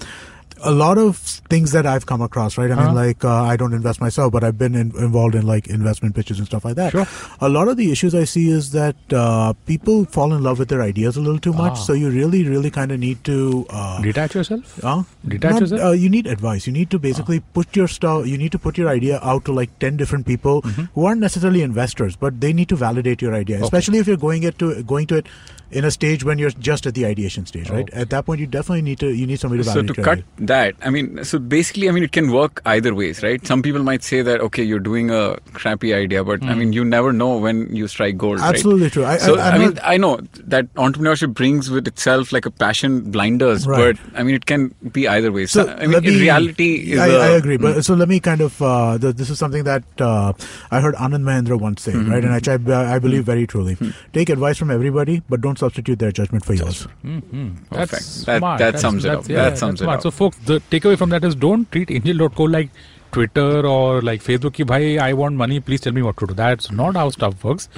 a 0.64 0.72
lot 0.72 0.98
of 0.98 1.18
things 1.18 1.72
that 1.74 1.86
I've 1.86 2.06
come 2.06 2.22
across, 2.22 2.58
right? 2.58 2.70
I 2.72 2.74
Uh-huh. 2.76 2.86
mean, 2.86 2.96
like 2.96 3.24
uh, 3.26 3.44
I 3.44 3.56
don't 3.58 3.74
invest 3.74 4.00
myself, 4.02 4.32
but 4.32 4.44
I've 4.44 4.58
been 4.58 4.76
in, 4.76 4.92
involved 4.98 5.36
in 5.36 5.46
like 5.46 5.68
investment 5.68 6.16
pitches 6.16 6.40
and 6.40 6.48
stuff 6.48 6.66
like 6.66 6.76
that. 6.76 6.92
Sure. 6.92 7.06
A 7.42 7.50
lot 7.50 7.68
of 7.68 7.78
the 7.78 7.92
issues 7.92 8.16
I 8.16 8.24
see 8.24 8.50
is 8.50 8.72
that 8.72 8.96
uh, 9.14 9.54
people 9.66 10.06
fall 10.06 10.34
in 10.34 10.44
love 10.44 10.60
with 10.60 10.70
their 10.70 10.82
ideas 10.82 11.18
a 11.18 11.22
little 11.22 11.40
too 11.40 11.54
much, 11.54 11.74
Ah. 11.74 11.86
so 11.88 11.94
you 11.94 12.10
really, 12.10 12.48
really 12.48 12.72
kind 12.72 12.92
of 12.92 13.00
need 13.00 13.24
to. 13.26 13.66
Uh, 13.70 14.02
Detach 14.02 14.36
yourself. 14.36 14.84
uh, 14.84 15.04
Detach 15.28 15.52
not- 15.52 15.62
yourself? 15.62 15.82
uh, 15.82 15.92
you 15.92 16.10
need 16.10 16.28
advice. 16.28 16.66
You 16.68 16.74
need 16.74 16.90
to 16.92 17.00
basically 17.00 17.40
put 17.60 17.76
your 17.76 17.88
stuff. 17.88 18.26
You 18.28 18.38
need 18.38 18.52
to 18.52 18.60
put 18.60 18.78
your 18.78 18.90
idea 18.90 19.20
out 19.22 19.46
to 19.46 19.52
like 19.52 19.78
ten 19.80 19.98
different 19.98 20.26
people 20.26 20.62
who 20.94 21.06
aren't 21.06 21.22
necessarily 21.22 21.62
investors, 21.62 22.16
but 22.16 22.40
they 22.42 22.54
need 22.54 22.70
to 22.70 22.76
validate 22.76 23.22
your 23.22 23.34
idea. 23.34 23.58
Okay. 23.58 23.64
Especially 23.66 24.00
if 24.00 24.08
you're 24.08 24.18
going 24.18 24.44
it 24.44 24.58
to 24.60 24.84
going 24.84 25.08
to 25.08 25.18
it 25.18 25.28
in 25.72 25.84
a 25.84 25.92
stage 25.92 26.24
when 26.24 26.38
you're 26.38 26.52
just 26.66 26.86
at 26.86 26.94
the 26.94 27.06
ideation 27.06 27.46
stage, 27.46 27.70
right? 27.70 27.88
Okay. 27.90 28.02
At 28.02 28.10
that 28.12 28.26
point, 28.26 28.40
you 28.40 28.48
definitely 28.48 28.82
need 28.84 29.00
to 29.00 29.10
you 29.22 29.26
need 29.28 29.40
somebody 29.40 29.64
to 29.64 29.70
validate. 29.70 29.90
So 29.90 29.94
to 29.94 30.00
your 30.02 30.06
cut 30.06 30.20
idea. 30.20 30.45
That, 30.48 30.76
I 30.84 30.90
mean, 30.90 31.24
so 31.24 31.40
basically, 31.40 31.88
I 31.90 31.92
mean, 31.92 32.04
it 32.04 32.12
can 32.12 32.32
work 32.32 32.62
either 32.66 32.94
ways, 32.94 33.22
right? 33.24 33.46
Some 33.46 33.62
people 33.62 33.84
might 33.84 34.04
say 34.04 34.22
that 34.22 34.42
okay, 34.42 34.64
you're 34.64 34.80
doing 34.80 35.12
a 35.12 35.38
crappy 35.54 35.94
idea, 35.94 36.24
but 36.24 36.44
I 36.44 36.56
mean, 36.56 36.74
you 36.74 36.84
never 36.86 37.12
know 37.14 37.38
when 37.38 37.76
you 37.76 37.88
strike 37.88 38.18
gold. 38.18 38.40
right? 38.40 38.50
Absolutely 38.54 38.90
true. 38.90 39.06
I, 39.06 39.18
So 39.18 39.38
I, 39.40 39.50
I, 39.52 39.58
mean, 39.58 39.74
not- 39.76 39.84
I 39.84 39.98
know 39.98 40.20
that 40.56 40.74
entrepreneurship 40.76 41.34
brings 41.34 41.70
with 41.70 41.88
itself 41.88 42.32
like 42.32 42.46
a 42.46 42.52
passion 42.52 43.12
blinders, 43.12 43.66
Right. 43.68 43.98
but 43.98 44.20
I 44.20 44.24
mean, 44.24 44.36
it 44.36 44.46
can 44.46 44.74
be 44.92 45.08
either 45.08 45.32
way. 45.32 45.46
So 45.46 45.66
So, 45.66 45.72
I 45.74 45.82
mean, 45.82 45.92
let 45.92 46.06
in 46.06 46.14
me- 46.16 46.22
reality, 46.22 46.92
is 46.94 47.00
I, 47.00 47.08
a- 47.08 47.20
I 47.20 47.28
agree. 47.38 47.58
But 47.58 47.84
so 47.86 47.94
let 47.96 48.08
me 48.10 48.20
kind 48.20 48.42
of 48.42 48.62
uh, 48.62 48.98
the, 48.98 49.14
this 49.14 49.30
is 49.30 49.40
something 49.40 49.64
that 49.64 49.84
uh, 50.00 50.34
I 50.72 50.80
heard 50.82 50.96
Anand 50.96 51.24
Mahindra 51.24 51.60
once 51.60 51.82
say, 51.84 51.94
Mm-hmm. 51.94 52.12
right? 52.12 52.24
And 52.24 52.34
which 52.34 52.48
I, 52.48 52.96
I 52.96 53.00
believe 53.00 53.24
very 53.26 53.48
truly. 53.48 53.78
Take 54.14 54.30
advice 54.30 54.58
from 54.58 54.70
everybody, 54.72 55.22
but 55.30 55.42
don't 55.42 55.58
substitute 55.58 56.00
their 56.00 56.12
judgment 56.12 56.44
for 56.46 56.54
yours. 56.54 56.88
Mm-hmm. 57.04 57.56
Perfect. 57.72 57.92
That's 57.92 58.24
That- 58.26 58.38
smart. 58.40 58.60
that 58.60 58.66
That's- 58.66 58.82
sums 58.82 59.06
it 59.06 59.12
up. 59.12 59.28
Yeah, 59.30 59.50
That 59.50 59.58
sums 59.58 59.82
it 59.82 59.88
up. 59.88 60.02
So, 60.02 60.12
folks, 60.12 60.35
the 60.46 60.60
takeaway 60.72 60.98
from 60.98 61.10
that 61.10 61.24
is 61.24 61.36
don't 61.36 61.72
treat 61.72 61.92
angel.co 61.92 62.44
like 62.44 62.70
Twitter 63.16 63.66
or 63.66 64.02
like 64.02 64.22
Facebook, 64.22 64.56
ki, 64.56 64.64
bhai, 64.64 64.98
I 64.98 65.14
want 65.14 65.36
money, 65.36 65.62
please 65.62 65.80
tell 65.80 65.94
me 65.94 66.02
what 66.02 66.18
to 66.18 66.28
do. 66.28 66.34
That's 66.34 66.70
not 66.70 66.96
how 66.96 67.10
stuff 67.12 67.44
works. 67.46 67.70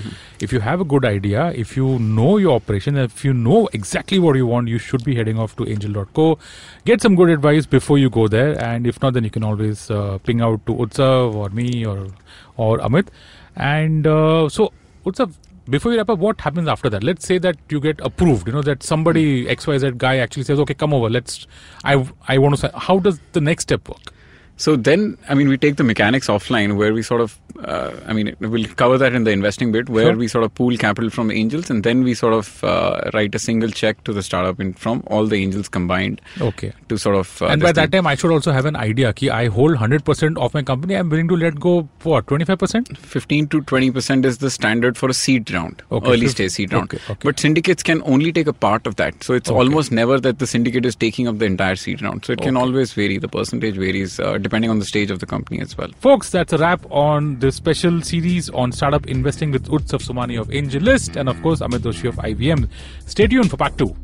If 0.41 0.51
you 0.51 0.59
have 0.61 0.81
a 0.81 0.83
good 0.83 1.05
idea, 1.05 1.51
if 1.51 1.77
you 1.77 1.99
know 1.99 2.37
your 2.37 2.55
operation, 2.55 2.97
if 2.97 3.23
you 3.23 3.33
know 3.33 3.69
exactly 3.71 4.17
what 4.17 4.35
you 4.35 4.47
want, 4.47 4.67
you 4.67 4.79
should 4.79 5.03
be 5.03 5.13
heading 5.13 5.37
off 5.37 5.55
to 5.57 5.69
angel.co. 5.69 6.39
Get 6.85 7.01
some 7.01 7.15
good 7.15 7.29
advice 7.29 7.67
before 7.67 7.99
you 7.99 8.09
go 8.09 8.27
there. 8.27 8.59
And 8.59 8.87
if 8.87 8.99
not, 8.99 9.13
then 9.13 9.25
you 9.25 9.29
can 9.29 9.43
always 9.43 9.91
uh, 9.91 10.17
ping 10.23 10.41
out 10.41 10.65
to 10.65 10.73
Utsav 10.73 11.35
or 11.35 11.49
me 11.49 11.85
or, 11.85 12.07
or 12.55 12.79
Amit. 12.79 13.09
And 13.55 14.07
uh, 14.07 14.49
so, 14.49 14.73
Utsav, 15.05 15.35
before 15.69 15.91
we 15.91 15.97
wrap 15.97 16.09
up, 16.09 16.19
what 16.19 16.39
happens 16.41 16.67
after 16.67 16.89
that? 16.89 17.03
Let's 17.03 17.25
say 17.25 17.37
that 17.39 17.57
you 17.69 17.79
get 17.79 17.99
approved. 18.01 18.47
You 18.47 18.53
know 18.53 18.61
that 18.61 18.83
somebody 18.83 19.43
hmm. 19.43 19.49
XYZ 19.49 19.97
guy 19.97 20.17
actually 20.17 20.43
says, 20.43 20.59
"Okay, 20.59 20.73
come 20.73 20.93
over. 20.93 21.09
Let's. 21.09 21.47
I 21.83 22.05
I 22.27 22.37
want 22.37 22.55
to." 22.55 22.61
Say, 22.61 22.69
how 22.73 22.99
does 22.99 23.19
the 23.33 23.41
next 23.41 23.63
step 23.63 23.87
work? 23.87 24.13
So 24.57 24.75
then, 24.75 25.17
I 25.29 25.33
mean, 25.35 25.47
we 25.49 25.57
take 25.57 25.75
the 25.77 25.83
mechanics 25.83 26.27
offline 26.27 26.77
where 26.77 26.93
we 26.93 27.03
sort 27.03 27.21
of, 27.21 27.39
uh, 27.63 27.91
I 28.07 28.13
mean, 28.13 28.35
we'll 28.39 28.65
cover 28.65 28.97
that 28.97 29.13
in 29.13 29.23
the 29.23 29.31
investing 29.31 29.71
bit 29.71 29.87
where 29.87 30.05
Sure. 30.07 30.15
we 30.15 30.27
sort 30.27 30.43
of 30.43 30.53
pool 30.55 30.75
capital 30.77 31.11
from 31.11 31.29
angels 31.31 31.69
and 31.69 31.83
then 31.83 32.03
we 32.03 32.15
sort 32.15 32.33
of 32.33 32.63
uh, 32.63 33.09
write 33.13 33.35
a 33.35 33.39
single 33.39 33.69
check 33.69 34.03
to 34.05 34.13
the 34.13 34.23
startup 34.23 34.59
in, 34.59 34.73
from 34.73 35.03
all 35.07 35.27
the 35.27 35.37
angels 35.43 35.69
combined 35.69 36.21
Okay. 36.41 36.73
to 36.89 36.97
sort 36.97 37.15
of. 37.15 37.39
Uh, 37.41 37.47
and 37.47 37.61
by 37.61 37.71
that 37.71 37.91
time, 37.91 38.07
I 38.07 38.15
should 38.15 38.31
also 38.31 38.51
have 38.51 38.65
an 38.65 38.75
idea. 38.75 39.13
Ki 39.13 39.29
I 39.29 39.47
hold 39.47 39.75
hundred 39.77 40.03
percent 40.05 40.37
of 40.39 40.53
my 40.55 40.63
company. 40.63 40.95
I'm 40.95 41.09
willing 41.09 41.27
to 41.27 41.37
let 41.37 41.59
go. 41.59 41.87
Five 41.99 42.25
percent? 42.57 42.97
15 42.97 43.47
to 43.49 43.61
20% 43.61 44.25
is 44.25 44.39
the 44.39 44.49
standard 44.49 44.97
for 44.97 45.09
a 45.09 45.13
seed 45.13 45.51
round, 45.51 45.81
Okay, 45.91 46.11
early 46.11 46.27
stage 46.29 46.51
seed 46.51 46.73
round. 46.73 46.91
okay, 46.93 47.03
okay. 47.11 47.19
But 47.23 47.39
syndicates 47.39 47.83
can 47.83 48.01
only 48.05 48.31
take 48.31 48.47
a 48.47 48.53
part 48.53 48.87
of 48.87 48.95
that. 48.95 49.23
So 49.23 49.33
it's 49.33 49.49
almost 49.49 49.91
never 49.91 50.19
that 50.19 50.39
the 50.39 50.47
syndicate 50.47 50.85
is 50.85 50.95
taking 50.95 51.27
up 51.27 51.37
the 51.37 51.45
entire 51.45 51.75
seed 51.75 52.01
round. 52.01 52.25
So 52.25 52.33
it 52.33 52.41
can 52.41 52.57
always 52.57 52.93
vary. 52.93 53.17
The 53.17 53.27
percentage 53.27 53.75
varies 53.75 54.19
uh, 54.19 54.37
depending 54.47 54.71
on 54.71 54.79
the 54.79 54.85
stage 54.85 55.11
of 55.11 55.19
the 55.19 55.25
company 55.25 55.59
as 55.61 55.77
well. 55.77 55.89
Folks, 55.99 56.29
that's 56.29 56.53
a 56.53 56.57
wrap 56.57 56.85
on 56.89 57.39
this 57.39 57.55
special 57.55 58.01
series 58.01 58.49
on 58.49 58.71
startup 58.71 59.05
investing 59.07 59.51
with 59.51 59.67
Utsav 59.77 60.01
Somani 60.07 60.39
of 60.39 60.47
AngelList 60.47 61.17
and 61.17 61.29
of 61.29 61.41
course 61.41 61.59
Amit 61.59 61.79
Doshi 61.87 62.07
of 62.07 62.15
IVM. 62.15 62.69
Stay 63.05 63.27
tuned 63.27 63.49
for 63.49 63.57
part 63.57 63.77
two. 63.77 63.95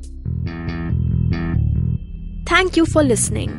Thank 2.45 2.77
you 2.77 2.85
for 2.85 3.03
listening. 3.03 3.51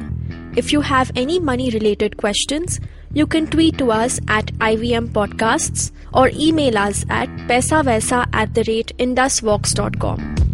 If 0.56 0.72
you 0.72 0.82
have 0.82 1.10
any 1.16 1.40
money 1.40 1.70
related 1.70 2.16
questions, 2.16 2.80
you 3.12 3.26
can 3.26 3.46
tweet 3.46 3.78
to 3.78 3.90
us 3.90 4.20
at 4.28 4.46
IVM 4.58 5.08
Podcasts 5.08 5.90
or 6.12 6.30
email 6.34 6.78
us 6.78 7.04
at 7.08 7.28
paisavaisa 7.48 8.26
at 8.32 8.54
the 8.54 8.64
rate 8.68 8.92
indusvox.com. 8.98 10.53